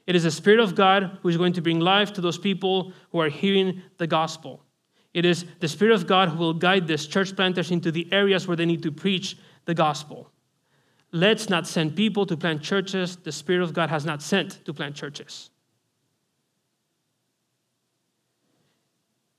It 0.05 0.15
is 0.15 0.23
the 0.23 0.31
Spirit 0.31 0.59
of 0.59 0.75
God 0.75 1.17
who 1.21 1.29
is 1.29 1.37
going 1.37 1.53
to 1.53 1.61
bring 1.61 1.79
life 1.79 2.13
to 2.13 2.21
those 2.21 2.37
people 2.37 2.91
who 3.11 3.19
are 3.19 3.29
hearing 3.29 3.81
the 3.97 4.07
gospel. 4.07 4.62
It 5.13 5.25
is 5.25 5.45
the 5.59 5.67
Spirit 5.67 5.93
of 5.93 6.07
God 6.07 6.29
who 6.29 6.37
will 6.37 6.53
guide 6.53 6.87
these 6.87 7.05
church 7.05 7.35
planters 7.35 7.71
into 7.71 7.91
the 7.91 8.11
areas 8.11 8.47
where 8.47 8.57
they 8.57 8.65
need 8.65 8.83
to 8.83 8.91
preach 8.91 9.37
the 9.65 9.73
gospel. 9.73 10.31
Let's 11.11 11.49
not 11.49 11.67
send 11.67 11.95
people 11.95 12.25
to 12.25 12.35
plant 12.35 12.63
churches 12.63 13.17
the 13.17 13.31
Spirit 13.31 13.63
of 13.63 13.73
God 13.73 13.89
has 13.89 14.05
not 14.05 14.21
sent 14.21 14.65
to 14.65 14.73
plant 14.73 14.95
churches. 14.95 15.51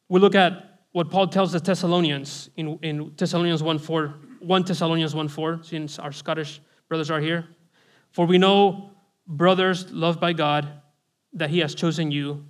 we 0.08 0.20
look 0.20 0.34
at 0.34 0.80
what 0.92 1.10
Paul 1.10 1.26
tells 1.26 1.50
the 1.52 1.58
Thessalonians 1.58 2.50
in, 2.56 2.78
in 2.82 3.12
Thessalonians 3.16 3.64
1 3.64 3.78
4, 3.80 4.14
1 4.38 4.62
Thessalonians 4.62 5.12
1 5.12 5.28
4, 5.28 5.60
since 5.64 5.98
our 5.98 6.12
Scottish 6.12 6.60
brothers 6.88 7.10
are 7.10 7.20
here. 7.20 7.48
For 8.12 8.24
we 8.26 8.38
know, 8.38 8.90
brothers 9.26 9.90
loved 9.90 10.20
by 10.20 10.32
God, 10.32 10.68
that 11.32 11.50
he 11.50 11.58
has 11.58 11.74
chosen 11.74 12.12
you, 12.12 12.44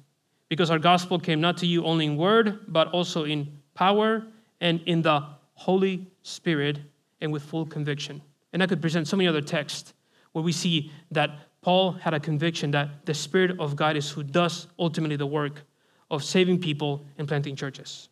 because 0.54 0.70
our 0.70 0.78
gospel 0.78 1.18
came 1.18 1.40
not 1.40 1.56
to 1.56 1.66
you 1.66 1.84
only 1.84 2.06
in 2.06 2.16
word, 2.16 2.60
but 2.68 2.86
also 2.92 3.24
in 3.24 3.58
power 3.74 4.24
and 4.60 4.80
in 4.86 5.02
the 5.02 5.20
Holy 5.54 6.06
Spirit 6.22 6.78
and 7.20 7.32
with 7.32 7.42
full 7.42 7.66
conviction. 7.66 8.22
And 8.52 8.62
I 8.62 8.68
could 8.68 8.80
present 8.80 9.08
so 9.08 9.16
many 9.16 9.26
other 9.26 9.40
texts 9.40 9.94
where 10.30 10.44
we 10.44 10.52
see 10.52 10.92
that 11.10 11.30
Paul 11.60 11.90
had 11.90 12.14
a 12.14 12.20
conviction 12.20 12.70
that 12.70 13.04
the 13.04 13.14
Spirit 13.14 13.58
of 13.58 13.74
God 13.74 13.96
is 13.96 14.08
who 14.08 14.22
does 14.22 14.68
ultimately 14.78 15.16
the 15.16 15.26
work 15.26 15.62
of 16.08 16.22
saving 16.22 16.60
people 16.60 17.04
and 17.18 17.26
planting 17.26 17.56
churches. 17.56 18.08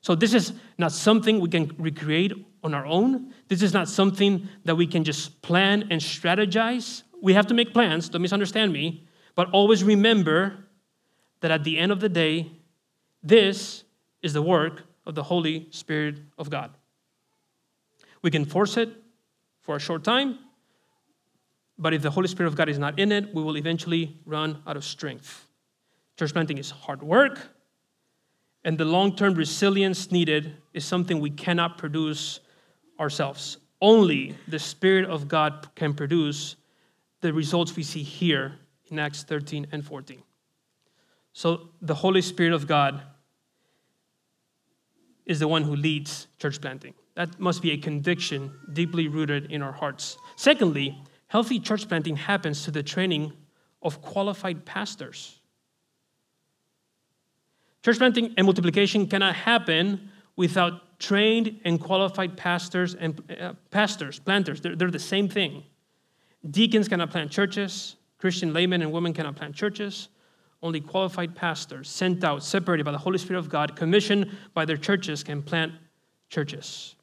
So, 0.00 0.16
this 0.16 0.34
is 0.34 0.54
not 0.78 0.90
something 0.90 1.38
we 1.38 1.48
can 1.48 1.70
recreate 1.78 2.32
on 2.64 2.74
our 2.74 2.84
own. 2.84 3.32
This 3.46 3.62
is 3.62 3.72
not 3.72 3.88
something 3.88 4.48
that 4.64 4.74
we 4.74 4.88
can 4.88 5.04
just 5.04 5.40
plan 5.40 5.86
and 5.92 6.00
strategize. 6.00 7.04
We 7.22 7.32
have 7.34 7.46
to 7.46 7.54
make 7.54 7.72
plans, 7.72 8.08
don't 8.08 8.22
misunderstand 8.22 8.72
me, 8.72 9.06
but 9.36 9.48
always 9.50 9.84
remember 9.84 10.65
that 11.40 11.50
at 11.50 11.64
the 11.64 11.78
end 11.78 11.92
of 11.92 12.00
the 12.00 12.08
day, 12.08 12.50
this 13.22 13.84
is 14.22 14.32
the 14.32 14.42
work 14.42 14.82
of 15.04 15.14
the 15.14 15.22
Holy 15.22 15.68
Spirit 15.70 16.18
of 16.38 16.50
God. 16.50 16.70
We 18.22 18.30
can 18.30 18.44
force 18.44 18.76
it 18.76 18.90
for 19.60 19.76
a 19.76 19.78
short 19.80 20.04
time, 20.04 20.38
but 21.78 21.92
if 21.92 22.02
the 22.02 22.10
Holy 22.10 22.28
Spirit 22.28 22.48
of 22.48 22.56
God 22.56 22.68
is 22.68 22.78
not 22.78 22.98
in 22.98 23.12
it, 23.12 23.34
we 23.34 23.42
will 23.42 23.56
eventually 23.56 24.16
run 24.24 24.62
out 24.66 24.76
of 24.76 24.84
strength. 24.84 25.46
Church 26.18 26.32
planting 26.32 26.58
is 26.58 26.70
hard 26.70 27.02
work, 27.02 27.50
and 28.64 28.78
the 28.78 28.84
long 28.84 29.14
term 29.14 29.34
resilience 29.34 30.10
needed 30.10 30.56
is 30.72 30.84
something 30.84 31.20
we 31.20 31.30
cannot 31.30 31.78
produce 31.78 32.40
ourselves. 32.98 33.58
Only 33.80 34.34
the 34.48 34.58
Spirit 34.58 35.08
of 35.08 35.28
God 35.28 35.68
can 35.74 35.92
produce 35.92 36.56
the 37.20 37.32
results 37.32 37.76
we 37.76 37.82
see 37.82 38.02
here 38.02 38.58
in 38.90 38.98
Acts 38.98 39.22
13 39.22 39.66
and 39.72 39.84
14. 39.84 40.22
So 41.36 41.68
the 41.82 41.96
Holy 41.96 42.22
Spirit 42.22 42.54
of 42.54 42.66
God 42.66 43.02
is 45.26 45.38
the 45.38 45.46
one 45.46 45.64
who 45.64 45.76
leads 45.76 46.28
church 46.38 46.62
planting. 46.62 46.94
That 47.14 47.38
must 47.38 47.60
be 47.60 47.72
a 47.72 47.76
conviction 47.76 48.58
deeply 48.72 49.06
rooted 49.06 49.52
in 49.52 49.60
our 49.60 49.72
hearts. 49.72 50.16
Secondly, 50.36 50.98
healthy 51.26 51.60
church 51.60 51.88
planting 51.88 52.16
happens 52.16 52.64
to 52.64 52.70
the 52.70 52.82
training 52.82 53.34
of 53.82 54.00
qualified 54.00 54.64
pastors. 54.64 55.38
Church 57.84 57.98
planting 57.98 58.32
and 58.38 58.46
multiplication 58.46 59.06
cannot 59.06 59.34
happen 59.34 60.10
without 60.36 60.98
trained 60.98 61.60
and 61.66 61.78
qualified 61.78 62.38
pastors 62.38 62.94
and 62.94 63.22
uh, 63.38 63.52
pastors, 63.70 64.18
planters. 64.18 64.62
They're, 64.62 64.74
they're 64.74 64.90
the 64.90 64.98
same 64.98 65.28
thing. 65.28 65.64
Deacons 66.50 66.88
cannot 66.88 67.10
plant 67.10 67.30
churches. 67.30 67.96
Christian 68.16 68.54
laymen 68.54 68.80
and 68.80 68.90
women 68.90 69.12
cannot 69.12 69.36
plant 69.36 69.54
churches. 69.54 70.08
Only 70.62 70.80
qualified 70.80 71.34
pastors, 71.34 71.88
sent 71.88 72.24
out, 72.24 72.42
separated 72.42 72.84
by 72.84 72.92
the 72.92 72.98
Holy 72.98 73.18
Spirit 73.18 73.38
of 73.38 73.48
God, 73.48 73.76
commissioned 73.76 74.30
by 74.54 74.64
their 74.64 74.76
churches, 74.76 75.22
can 75.22 75.42
plant 75.42 75.72
churches. 76.30 76.94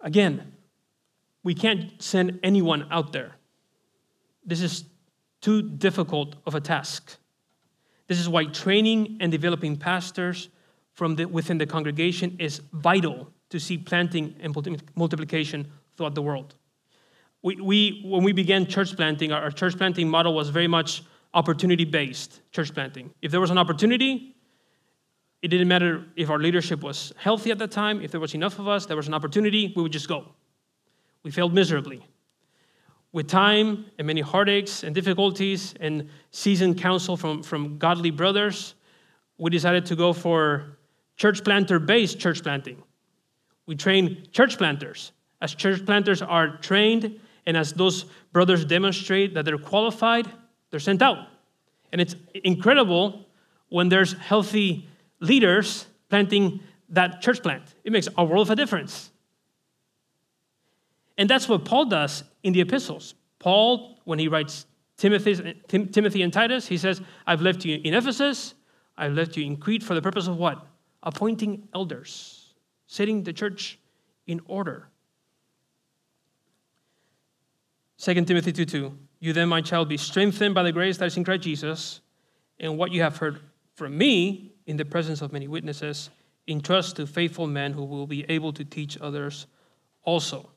Again, 0.00 0.52
we 1.42 1.54
can't 1.54 2.00
send 2.00 2.40
anyone 2.42 2.86
out 2.90 3.12
there. 3.12 3.36
This 4.44 4.60
is 4.60 4.84
too 5.40 5.62
difficult 5.62 6.36
of 6.46 6.54
a 6.54 6.60
task. 6.60 7.16
This 8.06 8.18
is 8.18 8.28
why 8.28 8.44
training 8.44 9.18
and 9.20 9.30
developing 9.30 9.76
pastors 9.76 10.48
from 10.92 11.16
the, 11.16 11.24
within 11.24 11.58
the 11.58 11.66
congregation 11.66 12.36
is 12.38 12.60
vital 12.72 13.32
to 13.50 13.58
see 13.58 13.78
planting 13.78 14.34
and 14.40 14.54
multiplication 14.94 15.70
throughout 15.96 16.14
the 16.14 16.22
world. 16.22 16.54
We, 17.42 17.56
we, 17.56 18.02
when 18.04 18.22
we 18.22 18.32
began 18.32 18.66
church 18.66 18.96
planting, 18.96 19.32
our, 19.32 19.42
our 19.42 19.50
church 19.50 19.76
planting 19.76 20.08
model 20.08 20.34
was 20.34 20.48
very 20.48 20.68
much 20.68 21.02
opportunity 21.34 21.84
based 21.84 22.40
church 22.52 22.72
planting. 22.72 23.12
If 23.20 23.30
there 23.30 23.40
was 23.40 23.50
an 23.50 23.58
opportunity, 23.58 24.36
it 25.42 25.48
didn't 25.48 25.68
matter 25.68 26.04
if 26.14 26.30
our 26.30 26.38
leadership 26.38 26.82
was 26.82 27.12
healthy 27.16 27.50
at 27.50 27.58
that 27.58 27.72
time, 27.72 28.00
if 28.00 28.12
there 28.12 28.20
was 28.20 28.34
enough 28.34 28.58
of 28.58 28.68
us, 28.68 28.86
there 28.86 28.96
was 28.96 29.08
an 29.08 29.14
opportunity, 29.14 29.72
we 29.74 29.82
would 29.82 29.92
just 29.92 30.08
go. 30.08 30.32
We 31.24 31.30
failed 31.30 31.52
miserably. 31.52 32.06
With 33.12 33.28
time 33.28 33.86
and 33.98 34.06
many 34.06 34.20
heartaches 34.20 34.84
and 34.84 34.94
difficulties 34.94 35.74
and 35.80 36.08
seasoned 36.30 36.78
counsel 36.78 37.16
from, 37.16 37.42
from 37.42 37.76
godly 37.76 38.10
brothers, 38.10 38.74
we 39.36 39.50
decided 39.50 39.84
to 39.86 39.96
go 39.96 40.12
for 40.12 40.78
church 41.16 41.42
planter 41.44 41.78
based 41.78 42.18
church 42.18 42.42
planting. 42.42 42.82
We 43.66 43.74
train 43.74 44.28
church 44.32 44.56
planters. 44.56 45.12
As 45.40 45.54
church 45.54 45.84
planters 45.84 46.22
are 46.22 46.56
trained 46.58 47.20
and 47.46 47.56
as 47.56 47.72
those 47.72 48.06
brothers 48.32 48.64
demonstrate 48.64 49.34
that 49.34 49.44
they're 49.44 49.58
qualified, 49.58 50.28
they're 50.70 50.80
sent 50.80 51.02
out. 51.02 51.28
And 51.92 52.00
it's 52.00 52.14
incredible 52.44 53.26
when 53.68 53.88
there's 53.88 54.12
healthy 54.14 54.88
leaders 55.20 55.86
planting 56.08 56.60
that 56.90 57.20
church 57.20 57.42
plant. 57.42 57.62
It 57.84 57.92
makes 57.92 58.08
a 58.16 58.24
world 58.24 58.46
of 58.46 58.50
a 58.50 58.56
difference. 58.56 59.10
And 61.18 61.28
that's 61.28 61.48
what 61.48 61.64
Paul 61.64 61.86
does 61.86 62.24
in 62.42 62.52
the 62.52 62.60
epistles. 62.60 63.14
Paul, 63.38 63.98
when 64.04 64.18
he 64.18 64.28
writes 64.28 64.66
Timothy, 64.96 65.60
Timothy 65.68 66.22
and 66.22 66.32
Titus, 66.32 66.66
he 66.66 66.78
says, 66.78 67.00
I've 67.26 67.42
left 67.42 67.64
you 67.64 67.80
in 67.82 67.94
Ephesus, 67.94 68.54
I've 68.96 69.12
left 69.12 69.36
you 69.36 69.44
in 69.44 69.56
Crete 69.56 69.82
for 69.82 69.94
the 69.94 70.02
purpose 70.02 70.26
of 70.26 70.36
what? 70.36 70.66
Appointing 71.02 71.68
elders, 71.74 72.54
setting 72.86 73.22
the 73.22 73.32
church 73.32 73.78
in 74.26 74.40
order. 74.46 74.88
2 78.02 78.14
Timothy 78.24 78.50
2 78.50 78.64
2. 78.64 78.98
You 79.20 79.32
then, 79.32 79.48
my 79.48 79.60
child, 79.60 79.88
be 79.88 79.96
strengthened 79.96 80.56
by 80.56 80.64
the 80.64 80.72
grace 80.72 80.98
that 80.98 81.06
is 81.06 81.16
in 81.16 81.22
Christ 81.22 81.44
Jesus, 81.44 82.00
and 82.58 82.76
what 82.76 82.90
you 82.90 83.00
have 83.00 83.18
heard 83.18 83.38
from 83.76 83.96
me 83.96 84.54
in 84.66 84.76
the 84.76 84.84
presence 84.84 85.22
of 85.22 85.32
many 85.32 85.46
witnesses, 85.46 86.10
entrust 86.48 86.96
to 86.96 87.06
faithful 87.06 87.46
men 87.46 87.72
who 87.72 87.84
will 87.84 88.08
be 88.08 88.24
able 88.28 88.52
to 88.54 88.64
teach 88.64 88.98
others 89.00 89.46
also. 90.02 90.50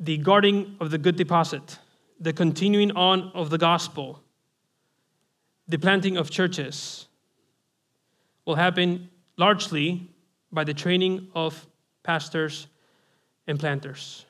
The 0.00 0.18
guarding 0.18 0.76
of 0.80 0.90
the 0.90 0.98
good 0.98 1.14
deposit, 1.14 1.78
the 2.18 2.32
continuing 2.32 2.90
on 2.92 3.30
of 3.32 3.50
the 3.50 3.58
gospel, 3.58 4.20
the 5.68 5.78
planting 5.78 6.16
of 6.16 6.28
churches 6.28 7.06
will 8.46 8.56
happen 8.56 9.08
largely 9.36 10.08
by 10.50 10.64
the 10.64 10.74
training 10.74 11.28
of 11.36 11.68
pastors 12.02 12.66
and 13.46 13.60
planters. 13.60 14.26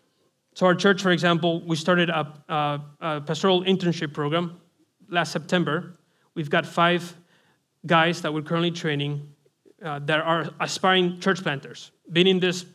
So, 0.55 0.67
our 0.67 0.75
church, 0.75 1.03
for 1.03 1.11
example, 1.11 1.63
we 1.65 1.77
started 1.77 2.11
a, 2.11 2.33
a, 2.49 2.81
a 3.01 3.21
pastoral 3.21 3.63
internship 3.63 4.13
program 4.13 4.61
last 5.09 5.33
September. 5.33 5.97
We've 6.35 6.51
got 6.51 6.67
five 6.67 7.17
guys 7.87 8.23
that 8.23 8.35
we're 8.35 8.43
currently 8.43 8.71
training 8.71 9.29
uh, 9.85 10.01
that 10.01 10.21
are 10.21 10.51
aspiring 10.61 11.21
church 11.21 11.43
planters. 11.43 11.93
Being 12.13 12.27
in 12.27 12.41
this 12.41 12.67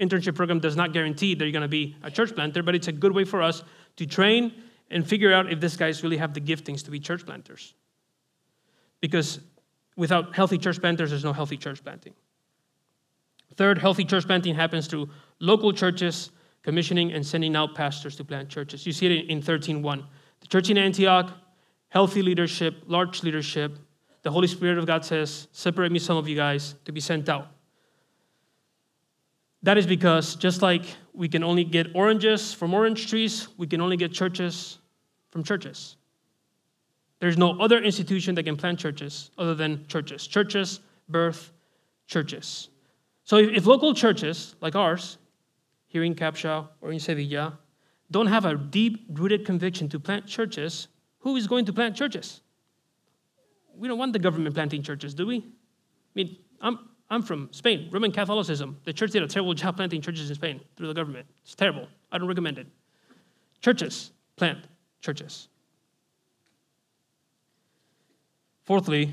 internship 0.00 0.34
program 0.34 0.60
does 0.60 0.76
not 0.76 0.92
guarantee 0.92 1.34
that 1.34 1.44
you're 1.44 1.52
going 1.52 1.62
to 1.62 1.68
be 1.68 1.96
a 2.02 2.10
church 2.10 2.34
planter, 2.34 2.62
but 2.62 2.74
it's 2.74 2.88
a 2.88 2.92
good 2.92 3.12
way 3.12 3.24
for 3.24 3.42
us 3.42 3.62
to 3.96 4.06
train 4.06 4.52
and 4.90 5.06
figure 5.06 5.32
out 5.32 5.52
if 5.52 5.60
these 5.60 5.76
guys 5.76 6.02
really 6.02 6.16
have 6.16 6.34
the 6.34 6.40
giftings 6.40 6.84
to 6.84 6.90
be 6.90 6.98
church 6.98 7.24
planters. 7.24 7.74
Because 9.00 9.40
without 9.96 10.34
healthy 10.34 10.58
church 10.58 10.80
planters, 10.80 11.10
there's 11.10 11.24
no 11.24 11.32
healthy 11.32 11.56
church 11.56 11.82
planting. 11.82 12.14
Third, 13.56 13.78
healthy 13.78 14.04
church 14.04 14.26
planting 14.26 14.54
happens 14.54 14.86
through 14.86 15.10
local 15.38 15.72
churches 15.72 16.30
commissioning 16.62 17.12
and 17.12 17.24
sending 17.24 17.56
out 17.56 17.74
pastors 17.74 18.16
to 18.16 18.24
plant 18.24 18.48
churches. 18.48 18.86
You 18.86 18.92
see 18.92 19.06
it 19.06 19.30
in 19.30 19.40
13.1. 19.40 20.04
The 20.40 20.46
church 20.46 20.70
in 20.70 20.78
Antioch, 20.78 21.32
healthy 21.88 22.22
leadership, 22.22 22.82
large 22.86 23.22
leadership. 23.22 23.78
The 24.22 24.30
Holy 24.30 24.46
Spirit 24.46 24.78
of 24.78 24.86
God 24.86 25.04
says, 25.04 25.48
Separate 25.52 25.90
me 25.90 25.98
some 25.98 26.16
of 26.16 26.28
you 26.28 26.36
guys 26.36 26.74
to 26.84 26.92
be 26.92 27.00
sent 27.00 27.28
out. 27.28 27.48
That 29.62 29.76
is 29.76 29.86
because 29.86 30.36
just 30.36 30.62
like 30.62 30.82
we 31.12 31.28
can 31.28 31.44
only 31.44 31.64
get 31.64 31.88
oranges 31.94 32.54
from 32.54 32.72
orange 32.72 33.08
trees, 33.08 33.48
we 33.58 33.66
can 33.66 33.80
only 33.80 33.96
get 33.96 34.12
churches 34.12 34.78
from 35.30 35.44
churches. 35.44 35.96
There's 37.20 37.36
no 37.36 37.60
other 37.60 37.78
institution 37.78 38.34
that 38.36 38.44
can 38.44 38.56
plant 38.56 38.78
churches 38.78 39.30
other 39.36 39.54
than 39.54 39.86
churches. 39.86 40.26
Churches 40.26 40.80
birth 41.08 41.52
churches. 42.06 42.68
So 43.24 43.36
if, 43.36 43.66
local 43.66 43.94
churches 43.94 44.54
like 44.60 44.74
ours 44.74 45.18
here 45.90 46.04
in 46.04 46.14
Capshaw 46.14 46.68
or 46.80 46.92
in 46.92 47.00
Sevilla 47.00 47.58
don't 48.12 48.28
have 48.28 48.44
a 48.44 48.54
deep 48.56 49.06
rooted 49.10 49.44
conviction 49.44 49.88
to 49.88 49.98
plant 49.98 50.26
churches, 50.26 50.88
who 51.18 51.36
is 51.36 51.46
going 51.46 51.64
to 51.64 51.72
plant 51.72 51.96
churches? 51.96 52.40
We 53.76 53.88
don't 53.88 53.98
want 53.98 54.12
the 54.12 54.18
government 54.18 54.54
planting 54.54 54.82
churches, 54.82 55.14
do 55.14 55.26
we? 55.26 55.38
I 55.38 55.42
mean, 56.14 56.36
I'm, 56.60 56.78
I'm 57.08 57.22
from 57.22 57.48
Spain, 57.52 57.88
Roman 57.90 58.12
Catholicism. 58.12 58.78
The 58.84 58.92
church 58.92 59.10
did 59.10 59.22
a 59.22 59.26
terrible 59.26 59.54
job 59.54 59.76
planting 59.76 60.00
churches 60.00 60.28
in 60.28 60.36
Spain 60.36 60.60
through 60.76 60.88
the 60.88 60.94
government. 60.94 61.26
It's 61.42 61.56
terrible. 61.56 61.88
I 62.12 62.18
don't 62.18 62.28
recommend 62.28 62.58
it. 62.58 62.68
Churches 63.60 64.12
plant 64.36 64.58
churches. 65.00 65.48
Fourthly, 68.62 69.12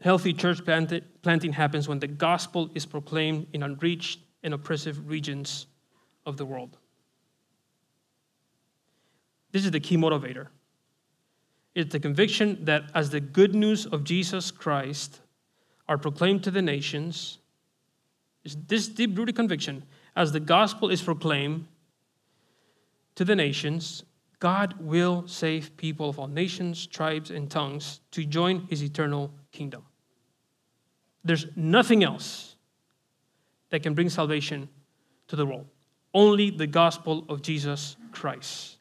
healthy 0.00 0.32
church 0.32 0.60
planting 0.64 1.52
happens 1.52 1.88
when 1.88 1.98
the 1.98 2.06
gospel 2.06 2.70
is 2.74 2.86
proclaimed 2.86 3.48
in 3.52 3.64
unreached 3.64 4.20
and 4.44 4.54
oppressive 4.54 5.08
regions 5.08 5.66
of 6.26 6.36
the 6.36 6.44
world. 6.44 6.76
This 9.52 9.64
is 9.64 9.70
the 9.70 9.80
key 9.80 9.96
motivator. 9.96 10.48
It's 11.74 11.92
the 11.92 12.00
conviction 12.00 12.64
that 12.64 12.84
as 12.94 13.10
the 13.10 13.20
good 13.20 13.54
news 13.54 13.86
of 13.86 14.04
Jesus 14.04 14.50
Christ 14.50 15.20
are 15.88 15.98
proclaimed 15.98 16.42
to 16.44 16.50
the 16.50 16.62
nations, 16.62 17.38
is 18.44 18.56
this 18.66 18.88
deep 18.88 19.16
rooted 19.16 19.36
conviction, 19.36 19.84
as 20.16 20.32
the 20.32 20.40
gospel 20.40 20.90
is 20.90 21.02
proclaimed 21.02 21.66
to 23.16 23.24
the 23.24 23.36
nations, 23.36 24.04
God 24.38 24.74
will 24.80 25.26
save 25.26 25.76
people 25.76 26.08
of 26.08 26.18
all 26.18 26.28
nations, 26.28 26.86
tribes, 26.86 27.30
and 27.30 27.50
tongues 27.50 28.00
to 28.10 28.24
join 28.24 28.66
his 28.68 28.82
eternal 28.82 29.32
kingdom. 29.52 29.84
There's 31.24 31.46
nothing 31.56 32.04
else 32.04 32.56
that 33.70 33.82
can 33.82 33.94
bring 33.94 34.10
salvation 34.10 34.68
to 35.28 35.36
the 35.36 35.46
world 35.46 35.66
only 36.14 36.50
the 36.50 36.66
gospel 36.66 37.24
of 37.28 37.42
Jesus 37.42 37.96
Christ. 38.12 38.78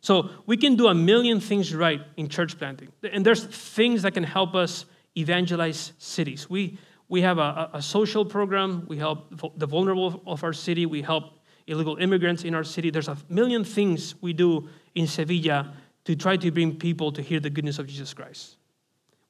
So 0.00 0.30
we 0.46 0.56
can 0.56 0.76
do 0.76 0.88
a 0.88 0.94
million 0.94 1.40
things 1.40 1.74
right 1.74 2.02
in 2.16 2.28
church 2.28 2.58
planting. 2.58 2.92
And 3.10 3.24
there's 3.24 3.44
things 3.44 4.02
that 4.02 4.12
can 4.12 4.24
help 4.24 4.54
us 4.54 4.84
evangelize 5.16 5.92
cities. 5.98 6.50
We, 6.50 6.78
we 7.08 7.22
have 7.22 7.38
a, 7.38 7.70
a 7.72 7.82
social 7.82 8.24
program, 8.24 8.84
we 8.88 8.98
help 8.98 9.32
the 9.56 9.66
vulnerable 9.66 10.22
of 10.26 10.42
our 10.42 10.52
city, 10.52 10.86
we 10.86 11.02
help 11.02 11.38
illegal 11.66 11.96
immigrants 11.96 12.42
in 12.42 12.54
our 12.54 12.64
city. 12.64 12.90
There's 12.90 13.08
a 13.08 13.16
million 13.28 13.64
things 13.64 14.14
we 14.20 14.32
do 14.32 14.68
in 14.94 15.06
Sevilla 15.06 15.72
to 16.04 16.16
try 16.16 16.36
to 16.36 16.50
bring 16.50 16.76
people 16.76 17.12
to 17.12 17.22
hear 17.22 17.38
the 17.38 17.50
goodness 17.50 17.78
of 17.78 17.86
Jesus 17.86 18.12
Christ. 18.12 18.56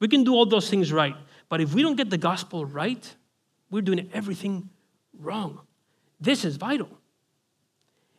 We 0.01 0.09
can 0.09 0.25
do 0.25 0.35
all 0.35 0.47
those 0.47 0.71
things 0.71 0.91
right, 0.91 1.15
but 1.49 1.61
if 1.61 1.75
we 1.75 1.83
don't 1.83 1.97
get 1.97 2.09
the 2.09 2.19
gospel 2.19 2.65
right, 2.65 3.15
we're 3.71 3.83
doing 3.83 4.09
everything 4.13 4.71
wrong. 5.19 5.61
This 6.21 6.45
is 6.45 6.57
vital. 6.57 6.89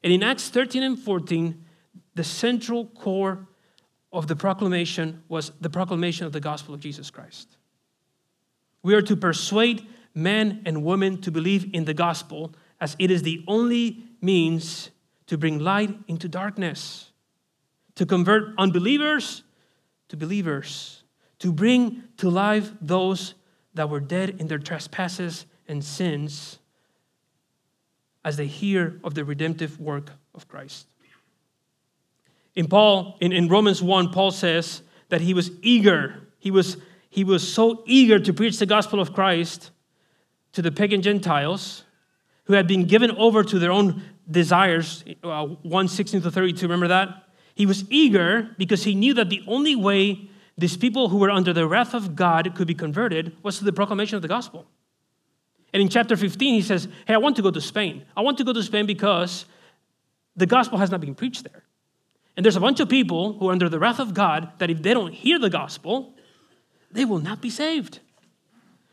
And 0.03 0.11
in 0.11 0.21
Acts 0.21 0.49
13 0.49 0.83
and 0.83 0.99
14, 0.99 1.63
the 2.15 2.23
central 2.23 2.87
core 2.87 3.47
of 4.11 4.27
the 4.27 4.35
proclamation 4.35 5.23
was 5.27 5.51
the 5.61 5.69
proclamation 5.69 6.25
of 6.25 6.33
the 6.33 6.39
gospel 6.39 6.73
of 6.73 6.79
Jesus 6.79 7.09
Christ. 7.09 7.57
We 8.83 8.93
are 8.95 9.01
to 9.01 9.15
persuade 9.15 9.87
men 10.13 10.61
and 10.65 10.83
women 10.83 11.21
to 11.21 11.31
believe 11.31 11.73
in 11.73 11.85
the 11.85 11.93
gospel 11.93 12.53
as 12.79 12.95
it 12.99 13.09
is 13.09 13.23
the 13.23 13.43
only 13.47 14.03
means 14.21 14.91
to 15.27 15.37
bring 15.37 15.57
light 15.57 15.95
into 16.07 16.27
darkness, 16.27 17.11
to 17.95 18.05
convert 18.05 18.53
unbelievers 18.57 19.43
to 20.09 20.17
believers, 20.17 21.03
to 21.39 21.51
bring 21.51 22.03
to 22.17 22.29
life 22.29 22.71
those 22.79 23.33
that 23.73 23.89
were 23.89 23.99
dead 23.99 24.35
in 24.39 24.47
their 24.47 24.59
trespasses 24.59 25.47
and 25.67 25.83
sins 25.83 26.59
as 28.23 28.37
they 28.37 28.47
hear 28.47 28.99
of 29.03 29.13
the 29.13 29.25
redemptive 29.25 29.79
work 29.79 30.11
of 30.33 30.47
Christ. 30.47 30.87
In 32.55 32.67
Paul, 32.67 33.17
in, 33.19 33.31
in 33.31 33.47
Romans 33.47 33.81
1, 33.81 34.11
Paul 34.11 34.31
says 34.31 34.81
that 35.09 35.21
he 35.21 35.33
was 35.33 35.51
eager. 35.61 36.27
He 36.39 36.51
was, 36.51 36.77
he 37.09 37.23
was 37.23 37.47
so 37.47 37.83
eager 37.85 38.19
to 38.19 38.33
preach 38.33 38.59
the 38.59 38.65
gospel 38.65 38.99
of 38.99 39.13
Christ 39.13 39.71
to 40.53 40.61
the 40.61 40.71
pagan 40.71 41.01
Gentiles 41.01 41.83
who 42.45 42.53
had 42.53 42.67
been 42.67 42.85
given 42.85 43.11
over 43.11 43.43
to 43.43 43.59
their 43.59 43.71
own 43.71 44.03
desires. 44.29 45.03
Uh, 45.23 45.45
1 45.45 45.87
16 45.87 46.21
to 46.21 46.31
32, 46.31 46.65
remember 46.65 46.87
that? 46.87 47.23
He 47.55 47.65
was 47.65 47.89
eager 47.91 48.49
because 48.57 48.83
he 48.83 48.95
knew 48.95 49.13
that 49.15 49.29
the 49.29 49.43
only 49.47 49.75
way 49.75 50.29
these 50.57 50.77
people 50.77 51.09
who 51.09 51.17
were 51.17 51.31
under 51.31 51.53
the 51.53 51.67
wrath 51.67 51.93
of 51.93 52.15
God 52.15 52.53
could 52.55 52.67
be 52.67 52.75
converted 52.75 53.35
was 53.43 53.57
through 53.57 53.65
the 53.65 53.73
proclamation 53.73 54.15
of 54.15 54.21
the 54.21 54.27
gospel. 54.27 54.67
And 55.73 55.81
in 55.81 55.89
chapter 55.89 56.15
15, 56.15 56.53
he 56.53 56.61
says, 56.61 56.87
Hey, 57.05 57.15
I 57.15 57.17
want 57.17 57.35
to 57.37 57.41
go 57.41 57.51
to 57.51 57.59
Spain. 57.59 58.05
I 58.15 58.21
want 58.21 58.37
to 58.37 58.43
go 58.43 58.53
to 58.53 58.63
Spain 58.63 58.85
because 58.85 59.45
the 60.35 60.45
gospel 60.45 60.77
has 60.77 60.91
not 60.91 61.01
been 61.01 61.15
preached 61.15 61.43
there. 61.43 61.63
And 62.37 62.45
there's 62.45 62.55
a 62.55 62.61
bunch 62.61 62.79
of 62.79 62.89
people 62.89 63.33
who 63.33 63.49
are 63.49 63.51
under 63.51 63.69
the 63.69 63.79
wrath 63.79 63.99
of 63.99 64.13
God 64.13 64.51
that 64.59 64.69
if 64.69 64.81
they 64.81 64.93
don't 64.93 65.13
hear 65.13 65.37
the 65.39 65.49
gospel, 65.49 66.13
they 66.91 67.05
will 67.05 67.19
not 67.19 67.41
be 67.41 67.49
saved. 67.49 67.99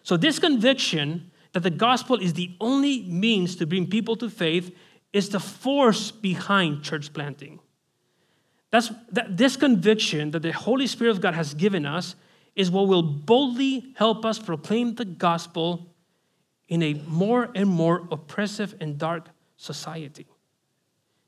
So, 0.02 0.16
this 0.16 0.38
conviction 0.38 1.30
that 1.52 1.60
the 1.60 1.70
gospel 1.70 2.16
is 2.16 2.34
the 2.34 2.56
only 2.60 3.02
means 3.02 3.56
to 3.56 3.66
bring 3.66 3.88
people 3.88 4.16
to 4.16 4.30
faith 4.30 4.74
is 5.12 5.30
the 5.30 5.40
force 5.40 6.10
behind 6.10 6.82
church 6.82 7.12
planting. 7.12 7.58
That's, 8.70 8.90
that, 9.10 9.36
this 9.36 9.56
conviction 9.56 10.30
that 10.30 10.42
the 10.42 10.52
Holy 10.52 10.86
Spirit 10.86 11.10
of 11.10 11.20
God 11.20 11.34
has 11.34 11.54
given 11.54 11.84
us 11.84 12.14
is 12.54 12.70
what 12.70 12.86
will 12.86 13.02
boldly 13.02 13.92
help 13.96 14.24
us 14.24 14.38
proclaim 14.38 14.94
the 14.94 15.04
gospel 15.04 15.89
in 16.70 16.82
a 16.82 16.94
more 17.06 17.50
and 17.54 17.68
more 17.68 18.08
oppressive 18.10 18.74
and 18.80 18.96
dark 18.96 19.28
society. 19.56 20.26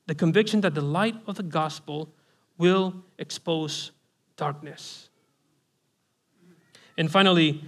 The 0.07 0.14
conviction 0.14 0.62
that 0.62 0.74
the 0.74 0.81
light 0.81 1.16
of 1.26 1.37
the 1.37 1.42
gospel 1.42 2.09
will 2.57 2.94
expose 3.18 3.90
darkness. 4.37 5.11
And 6.96 7.11
finally, 7.11 7.64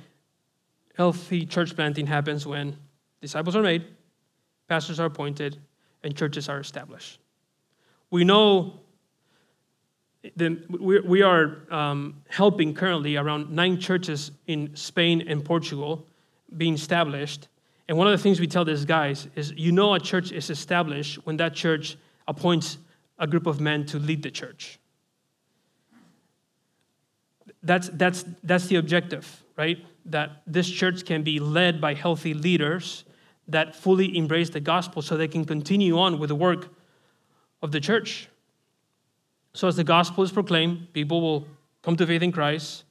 healthy 0.96 1.44
church 1.44 1.74
planting 1.74 2.06
happens 2.06 2.46
when 2.46 2.76
disciples 3.20 3.56
are 3.56 3.62
made, 3.62 3.84
pastors 4.68 5.00
are 5.00 5.06
appointed, 5.06 5.58
and 6.02 6.16
churches 6.16 6.48
are 6.48 6.60
established. 6.60 7.18
We 8.10 8.24
know 8.24 8.80
that 10.36 10.70
we 10.70 11.22
are 11.22 11.56
um, 11.70 12.22
helping 12.28 12.72
currently 12.74 13.16
around 13.16 13.50
nine 13.50 13.78
churches 13.80 14.30
in 14.46 14.74
Spain 14.76 15.24
and 15.26 15.44
Portugal 15.44 16.06
being 16.56 16.74
established. 16.74 17.48
And 17.88 17.98
one 17.98 18.06
of 18.06 18.12
the 18.12 18.22
things 18.22 18.40
we 18.40 18.46
tell 18.46 18.64
these 18.64 18.84
guys 18.84 19.28
is 19.34 19.52
you 19.52 19.72
know 19.72 19.94
a 19.94 20.00
church 20.00 20.32
is 20.32 20.50
established 20.50 21.16
when 21.26 21.36
that 21.36 21.54
church 21.54 21.96
appoints 22.26 22.78
a 23.18 23.26
group 23.26 23.46
of 23.46 23.60
men 23.60 23.84
to 23.86 23.98
lead 23.98 24.22
the 24.22 24.30
church. 24.30 24.78
That's, 27.62 27.88
that's, 27.90 28.24
that's 28.42 28.66
the 28.66 28.76
objective, 28.76 29.42
right? 29.56 29.84
That 30.06 30.42
this 30.46 30.68
church 30.68 31.04
can 31.04 31.22
be 31.22 31.40
led 31.40 31.80
by 31.80 31.94
healthy 31.94 32.34
leaders 32.34 33.04
that 33.48 33.74
fully 33.74 34.16
embrace 34.16 34.50
the 34.50 34.60
gospel 34.60 35.02
so 35.02 35.16
they 35.16 35.28
can 35.28 35.44
continue 35.44 35.98
on 35.98 36.18
with 36.18 36.28
the 36.28 36.34
work 36.34 36.68
of 37.62 37.72
the 37.72 37.80
church. 37.80 38.28
So, 39.52 39.68
as 39.68 39.76
the 39.76 39.84
gospel 39.84 40.24
is 40.24 40.32
proclaimed, 40.32 40.92
people 40.92 41.20
will 41.20 41.46
come 41.82 41.96
to 41.96 42.06
faith 42.06 42.22
in 42.22 42.32
Christ. 42.32 42.84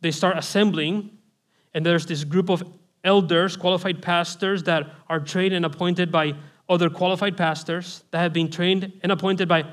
They 0.00 0.10
start 0.10 0.36
assembling, 0.36 1.16
and 1.72 1.86
there's 1.86 2.04
this 2.04 2.22
group 2.24 2.50
of 2.50 2.62
elders, 3.06 3.56
qualified 3.56 4.02
pastors 4.02 4.64
that 4.64 4.90
are 5.08 5.20
trained 5.20 5.54
and 5.54 5.64
appointed 5.64 6.12
by 6.12 6.34
other 6.68 6.90
qualified 6.90 7.36
pastors 7.36 8.02
that 8.10 8.18
have 8.18 8.32
been 8.32 8.50
trained 8.50 8.92
and 9.02 9.12
appointed 9.12 9.48
by 9.48 9.64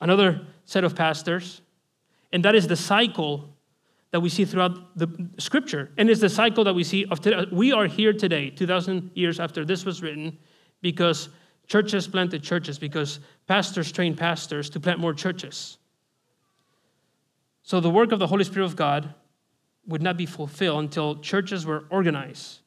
another 0.00 0.40
set 0.64 0.84
of 0.84 0.94
pastors. 0.94 1.62
And 2.32 2.44
that 2.44 2.54
is 2.54 2.66
the 2.66 2.76
cycle 2.76 3.48
that 4.10 4.20
we 4.20 4.28
see 4.28 4.44
throughout 4.44 4.98
the 4.98 5.08
scripture. 5.38 5.90
And 5.96 6.10
it's 6.10 6.20
the 6.20 6.28
cycle 6.28 6.64
that 6.64 6.74
we 6.74 6.84
see 6.84 7.04
of 7.06 7.20
today. 7.20 7.46
We 7.52 7.72
are 7.72 7.86
here 7.86 8.12
today, 8.12 8.50
2,000 8.50 9.12
years 9.14 9.38
after 9.38 9.64
this 9.64 9.84
was 9.84 10.02
written, 10.02 10.36
because 10.82 11.28
churches 11.68 12.08
planted 12.08 12.42
churches, 12.42 12.78
because 12.78 13.20
pastors 13.46 13.92
trained 13.92 14.18
pastors 14.18 14.68
to 14.70 14.80
plant 14.80 14.98
more 14.98 15.14
churches. 15.14 15.78
So 17.62 17.80
the 17.80 17.90
work 17.90 18.12
of 18.12 18.18
the 18.18 18.26
Holy 18.26 18.44
Spirit 18.44 18.66
of 18.66 18.76
God 18.76 19.14
would 19.86 20.02
not 20.02 20.16
be 20.16 20.26
fulfilled 20.26 20.80
until 20.80 21.20
churches 21.20 21.64
were 21.64 21.84
organized 21.90 22.60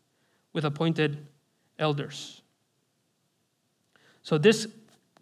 with 0.58 0.66
appointed 0.66 1.28
elders. 1.78 2.42
So, 4.24 4.40
this 4.40 4.66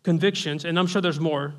convictions, 0.02 0.64
and 0.64 0.80
I'm 0.80 0.88
sure 0.88 1.02
there's 1.02 1.20
more 1.20 1.54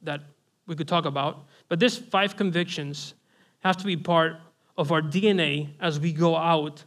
that 0.00 0.22
we 0.66 0.74
could 0.74 0.88
talk 0.88 1.04
about, 1.04 1.44
but 1.68 1.78
these 1.78 1.98
five 1.98 2.34
convictions 2.38 3.12
have 3.58 3.76
to 3.76 3.84
be 3.84 3.94
part 3.94 4.36
of 4.78 4.90
our 4.90 5.02
DNA 5.02 5.68
as 5.80 6.00
we 6.00 6.14
go 6.14 6.34
out 6.34 6.82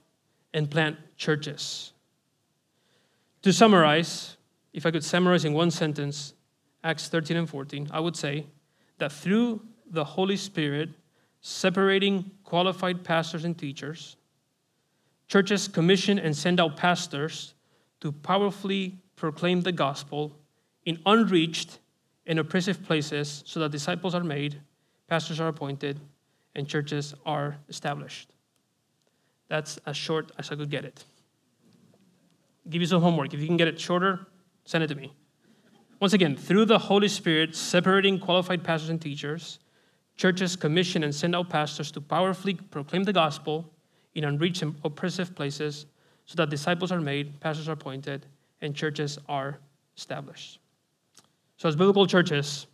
and 0.56 0.72
plant 0.72 0.98
churches. 1.18 1.92
To 3.44 3.54
summarize, 3.54 4.36
if 4.74 4.88
I 4.88 4.90
could 4.90 5.04
summarize 5.04 5.46
in 5.46 5.54
one 5.54 5.70
sentence, 5.70 6.34
Acts 6.84 7.10
13 7.10 7.38
and 7.38 7.48
14, 7.48 7.90
I 7.92 8.00
would 8.00 8.16
say 8.16 8.48
that 8.98 9.12
through 9.12 9.62
the 9.86 10.04
Holy 10.04 10.38
Spirit 10.38 10.90
separating 11.42 12.32
qualified 12.44 13.04
pastors 13.04 13.46
and 13.46 13.56
teachers, 13.56 14.16
Churches 15.34 15.68
commission 15.68 16.20
and 16.20 16.38
send 16.38 16.60
out 16.60 16.78
pastors 16.78 17.56
to 18.02 18.12
powerfully 18.12 19.00
proclaim 19.16 19.62
the 19.62 19.72
gospel 19.72 20.38
in 20.86 21.00
unreached 21.08 21.80
and 22.28 22.38
oppressive 22.38 22.84
places 22.84 23.42
so 23.44 23.60
that 23.60 23.72
disciples 23.72 24.14
are 24.14 24.24
made, 24.24 24.62
pastors 25.08 25.40
are 25.40 25.48
appointed, 25.48 26.00
and 26.54 26.68
churches 26.68 27.16
are 27.26 27.58
established. 27.68 28.30
That's 29.48 29.80
as 29.88 29.98
short 29.98 30.32
as 30.38 30.52
I 30.52 30.56
could 30.56 30.70
get 30.70 30.86
it. 30.86 31.04
Give 32.70 32.84
you 32.84 32.88
some 32.88 33.02
homework. 33.02 33.34
If 33.34 33.40
you 33.40 33.48
can 33.48 33.58
get 33.58 33.68
it 33.68 33.80
shorter, 33.80 34.28
send 34.66 34.84
it 34.84 34.88
to 34.90 34.96
me. 34.96 35.16
Once 36.00 36.14
again, 36.14 36.36
through 36.36 36.66
the 36.66 36.78
Holy 36.78 37.08
Spirit 37.08 37.56
separating 37.56 38.20
qualified 38.20 38.64
pastors 38.64 38.92
and 38.92 39.02
teachers, 39.02 39.58
churches 40.16 40.56
commission 40.56 41.04
and 41.04 41.16
send 41.16 41.36
out 41.36 41.50
pastors 41.50 41.90
to 41.94 42.02
powerfully 42.02 42.54
proclaim 42.54 43.04
the 43.04 43.14
gospel 43.14 43.73
in 44.16 44.24
unreached 44.24 44.62
and 44.62 44.76
oppressive 44.84 45.36
places 45.36 45.86
so 46.26 46.36
that 46.36 46.50
disciples 46.50 46.92
are 46.92 47.02
made, 47.02 47.40
pastors 47.40 47.68
are 47.68 47.74
appointed, 47.74 48.26
and 48.62 48.76
churches 48.76 49.18
are 49.28 49.58
established. 49.98 50.60
So, 51.58 51.68
as 51.70 51.76
biblical 51.76 52.08
churches, 52.08 52.68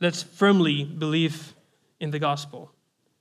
let's 0.00 0.22
firmly 0.22 0.84
believe 0.84 1.54
in 2.00 2.10
the 2.10 2.18
gospel 2.18 2.70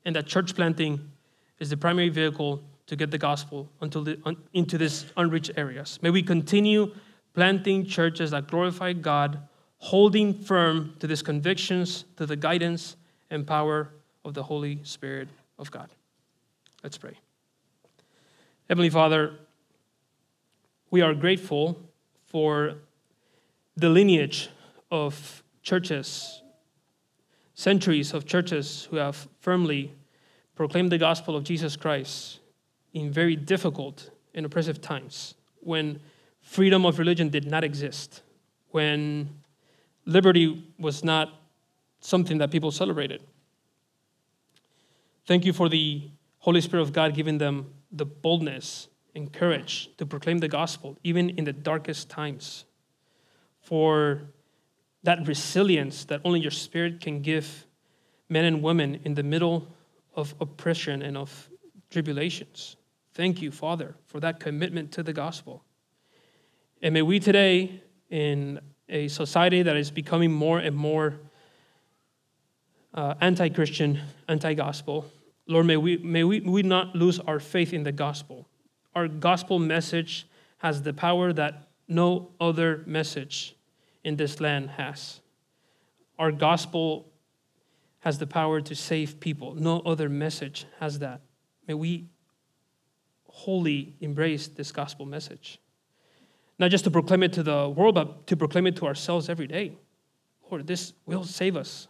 and 0.05 0.15
that 0.15 0.27
church 0.27 0.55
planting 0.55 1.11
is 1.59 1.69
the 1.69 1.77
primary 1.77 2.09
vehicle 2.09 2.63
to 2.87 2.95
get 2.95 3.11
the 3.11 3.17
gospel 3.17 3.69
the, 3.79 4.19
un, 4.25 4.35
into 4.53 4.77
these 4.77 5.05
unreached 5.15 5.51
areas. 5.55 5.99
May 6.01 6.09
we 6.09 6.21
continue 6.21 6.93
planting 7.33 7.85
churches 7.85 8.31
that 8.31 8.47
glorify 8.47 8.93
God, 8.93 9.39
holding 9.77 10.33
firm 10.33 10.95
to 10.99 11.07
these 11.07 11.21
convictions, 11.21 12.05
to 12.17 12.25
the 12.25 12.35
guidance 12.35 12.95
and 13.29 13.47
power 13.47 13.89
of 14.25 14.33
the 14.33 14.43
Holy 14.43 14.79
Spirit 14.83 15.29
of 15.57 15.71
God. 15.71 15.89
Let's 16.83 16.97
pray. 16.97 17.17
Heavenly 18.67 18.89
Father, 18.89 19.39
we 20.91 21.01
are 21.01 21.13
grateful 21.13 21.79
for 22.27 22.75
the 23.77 23.87
lineage 23.87 24.49
of 24.91 25.43
churches, 25.61 26.41
centuries 27.55 28.13
of 28.13 28.25
churches 28.25 28.87
who 28.89 28.97
have 28.97 29.29
firmly 29.39 29.93
proclaimed 30.55 30.91
the 30.91 30.97
gospel 30.97 31.37
of 31.37 31.45
Jesus 31.45 31.77
Christ 31.77 32.39
in 32.93 33.11
very 33.11 33.37
difficult 33.37 34.09
and 34.35 34.45
oppressive 34.45 34.81
times 34.81 35.35
when 35.61 36.01
freedom 36.41 36.85
of 36.85 36.99
religion 36.99 37.29
did 37.29 37.49
not 37.49 37.63
exist, 37.63 38.21
when 38.71 39.29
liberty 40.05 40.67
was 40.77 41.03
not 41.03 41.29
something 42.01 42.37
that 42.39 42.51
people 42.51 42.71
celebrated. 42.71 43.23
Thank 45.25 45.45
you 45.45 45.53
for 45.53 45.69
the 45.69 46.09
Holy 46.43 46.59
Spirit 46.59 46.81
of 46.81 46.91
God 46.91 47.13
giving 47.13 47.37
them 47.37 47.73
the 47.89 48.05
boldness 48.05 48.89
and 49.15 49.31
courage 49.31 49.89
to 49.97 50.05
proclaim 50.05 50.39
the 50.39 50.49
gospel, 50.49 50.97
even 51.01 51.29
in 51.29 51.45
the 51.45 51.53
darkest 51.53 52.09
times. 52.09 52.65
for 53.61 54.21
that 55.03 55.25
resilience 55.25 56.05
that 56.05 56.19
only 56.25 56.41
your 56.41 56.51
spirit 56.51 56.99
can 56.99 57.21
give 57.21 57.65
men 58.27 58.43
and 58.43 58.61
women 58.61 58.99
in 59.05 59.13
the 59.13 59.23
middle 59.23 59.67
of 60.15 60.35
oppression 60.41 61.01
and 61.01 61.15
of 61.15 61.49
tribulations. 61.89 62.75
Thank 63.13 63.41
you, 63.41 63.51
Father, 63.51 63.95
for 64.05 64.19
that 64.19 64.41
commitment 64.41 64.91
to 64.93 65.03
the 65.03 65.13
gospel. 65.13 65.63
And 66.81 66.93
may 66.93 67.01
we 67.01 67.19
today, 67.19 67.81
in 68.09 68.59
a 68.89 69.07
society 69.07 69.61
that 69.63 69.77
is 69.77 69.91
becoming 69.91 70.31
more 70.31 70.59
and 70.59 70.75
more 70.75 71.19
uh, 72.93 73.13
anti 73.21 73.47
Christian, 73.47 73.99
anti 74.27 74.53
gospel, 74.53 75.05
Lord, 75.47 75.65
may, 75.65 75.77
we, 75.77 75.97
may 75.97 76.23
we, 76.23 76.39
we 76.39 76.63
not 76.63 76.95
lose 76.95 77.19
our 77.19 77.39
faith 77.39 77.73
in 77.73 77.83
the 77.83 77.91
gospel. 77.91 78.47
Our 78.95 79.07
gospel 79.07 79.59
message 79.59 80.27
has 80.59 80.81
the 80.81 80.93
power 80.93 81.33
that 81.33 81.67
no 81.87 82.31
other 82.39 82.83
message 82.85 83.55
in 84.03 84.15
this 84.15 84.39
land 84.39 84.71
has. 84.71 85.19
Our 86.17 86.31
gospel 86.31 87.11
has 87.99 88.17
the 88.17 88.27
power 88.27 88.61
to 88.61 88.75
save 88.75 89.19
people. 89.19 89.55
No 89.55 89.79
other 89.81 90.09
message 90.09 90.65
has 90.79 90.99
that. 90.99 91.21
May 91.67 91.73
we 91.73 92.07
wholly 93.27 93.95
embrace 93.99 94.47
this 94.47 94.71
gospel 94.71 95.05
message. 95.05 95.59
Not 96.59 96.71
just 96.71 96.83
to 96.83 96.91
proclaim 96.91 97.23
it 97.23 97.33
to 97.33 97.43
the 97.43 97.67
world, 97.69 97.95
but 97.95 98.27
to 98.27 98.37
proclaim 98.37 98.67
it 98.67 98.75
to 98.77 98.85
ourselves 98.85 99.27
every 99.27 99.47
day. 99.47 99.73
Lord, 100.49 100.67
this 100.67 100.93
will 101.05 101.23
save 101.23 101.57
us. 101.57 101.87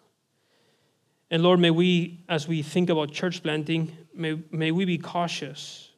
And 1.33 1.41
Lord, 1.41 1.59
may 1.59 1.71
we, 1.71 2.19
as 2.29 2.47
we 2.47 2.61
think 2.61 2.91
about 2.91 3.11
church 3.11 3.41
planting, 3.41 3.91
may, 4.13 4.39
may 4.51 4.69
we 4.69 4.85
be 4.85 4.99
cautious 4.99 5.89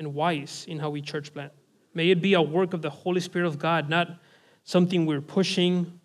and 0.00 0.14
wise 0.14 0.64
in 0.66 0.80
how 0.80 0.90
we 0.90 1.00
church 1.00 1.32
plant. 1.32 1.52
May 1.94 2.10
it 2.10 2.20
be 2.20 2.34
a 2.34 2.42
work 2.42 2.74
of 2.74 2.82
the 2.82 2.90
Holy 2.90 3.20
Spirit 3.20 3.46
of 3.46 3.56
God, 3.56 3.88
not 3.88 4.08
something 4.64 5.06
we're 5.06 5.20
pushing, 5.20 6.00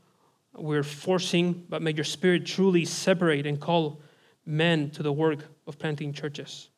we're 0.53 0.83
forcing, 0.83 1.65
but 1.67 1.81
may 1.81 1.95
your 1.95 2.03
Spirit 2.03 2.45
truly 2.45 2.85
separate 2.85 3.47
and 3.47 3.59
call 3.59 4.03
men 4.45 4.91
to 4.91 5.01
the 5.01 5.11
work 5.11 5.39
of 5.65 5.79
planting 5.79 6.13
churches. 6.13 6.69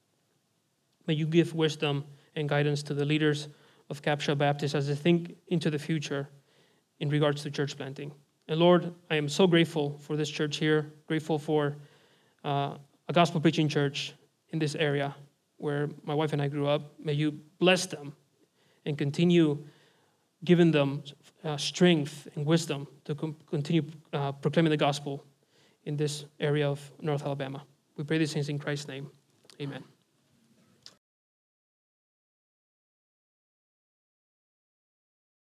May 1.07 1.15
you 1.15 1.25
give 1.25 1.53
wisdom 1.55 2.05
and 2.37 2.47
guidance 2.47 2.83
to 2.83 2.93
the 2.93 3.03
leaders 3.03 3.49
of 3.89 4.01
Capshaw 4.01 4.37
Baptist 4.37 4.75
as 4.75 4.87
they 4.87 4.95
think 4.95 5.35
into 5.49 5.69
the 5.69 5.79
future 5.79 6.29
in 7.01 7.09
regards 7.09 7.43
to 7.43 7.51
church 7.51 7.75
planting. 7.75 8.13
And 8.47 8.61
Lord, 8.61 8.93
I 9.09 9.17
am 9.17 9.27
so 9.27 9.45
grateful 9.45 9.99
for 10.03 10.15
this 10.15 10.29
church 10.29 10.55
here, 10.55 10.93
grateful 11.05 11.37
for 11.37 11.75
uh, 12.47 12.77
a 13.09 13.13
gospel 13.13 13.41
preaching 13.41 13.67
church 13.67 14.13
in 14.51 14.59
this 14.59 14.73
area 14.75 15.13
where 15.57 15.89
my 16.03 16.13
wife 16.13 16.33
and 16.33 16.41
I 16.41 16.47
grew 16.47 16.67
up. 16.67 16.93
May 16.97 17.13
you 17.13 17.31
bless 17.59 17.85
them 17.85 18.15
and 18.85 18.97
continue 18.97 19.57
giving 20.45 20.71
them 20.71 21.03
uh, 21.43 21.57
strength 21.57 22.27
and 22.35 22.45
wisdom 22.45 22.87
to 23.05 23.15
com- 23.15 23.35
continue 23.49 23.83
uh, 24.13 24.31
proclaiming 24.31 24.69
the 24.69 24.77
gospel 24.77 25.23
in 25.83 25.97
this 25.97 26.25
area 26.39 26.69
of 26.69 26.79
North 27.01 27.23
Alabama. 27.23 27.63
We 27.97 28.03
pray 28.03 28.17
these 28.17 28.33
things 28.33 28.49
in 28.49 28.59
Christ's 28.59 28.87
name. 28.87 29.09
Amen. 29.59 29.83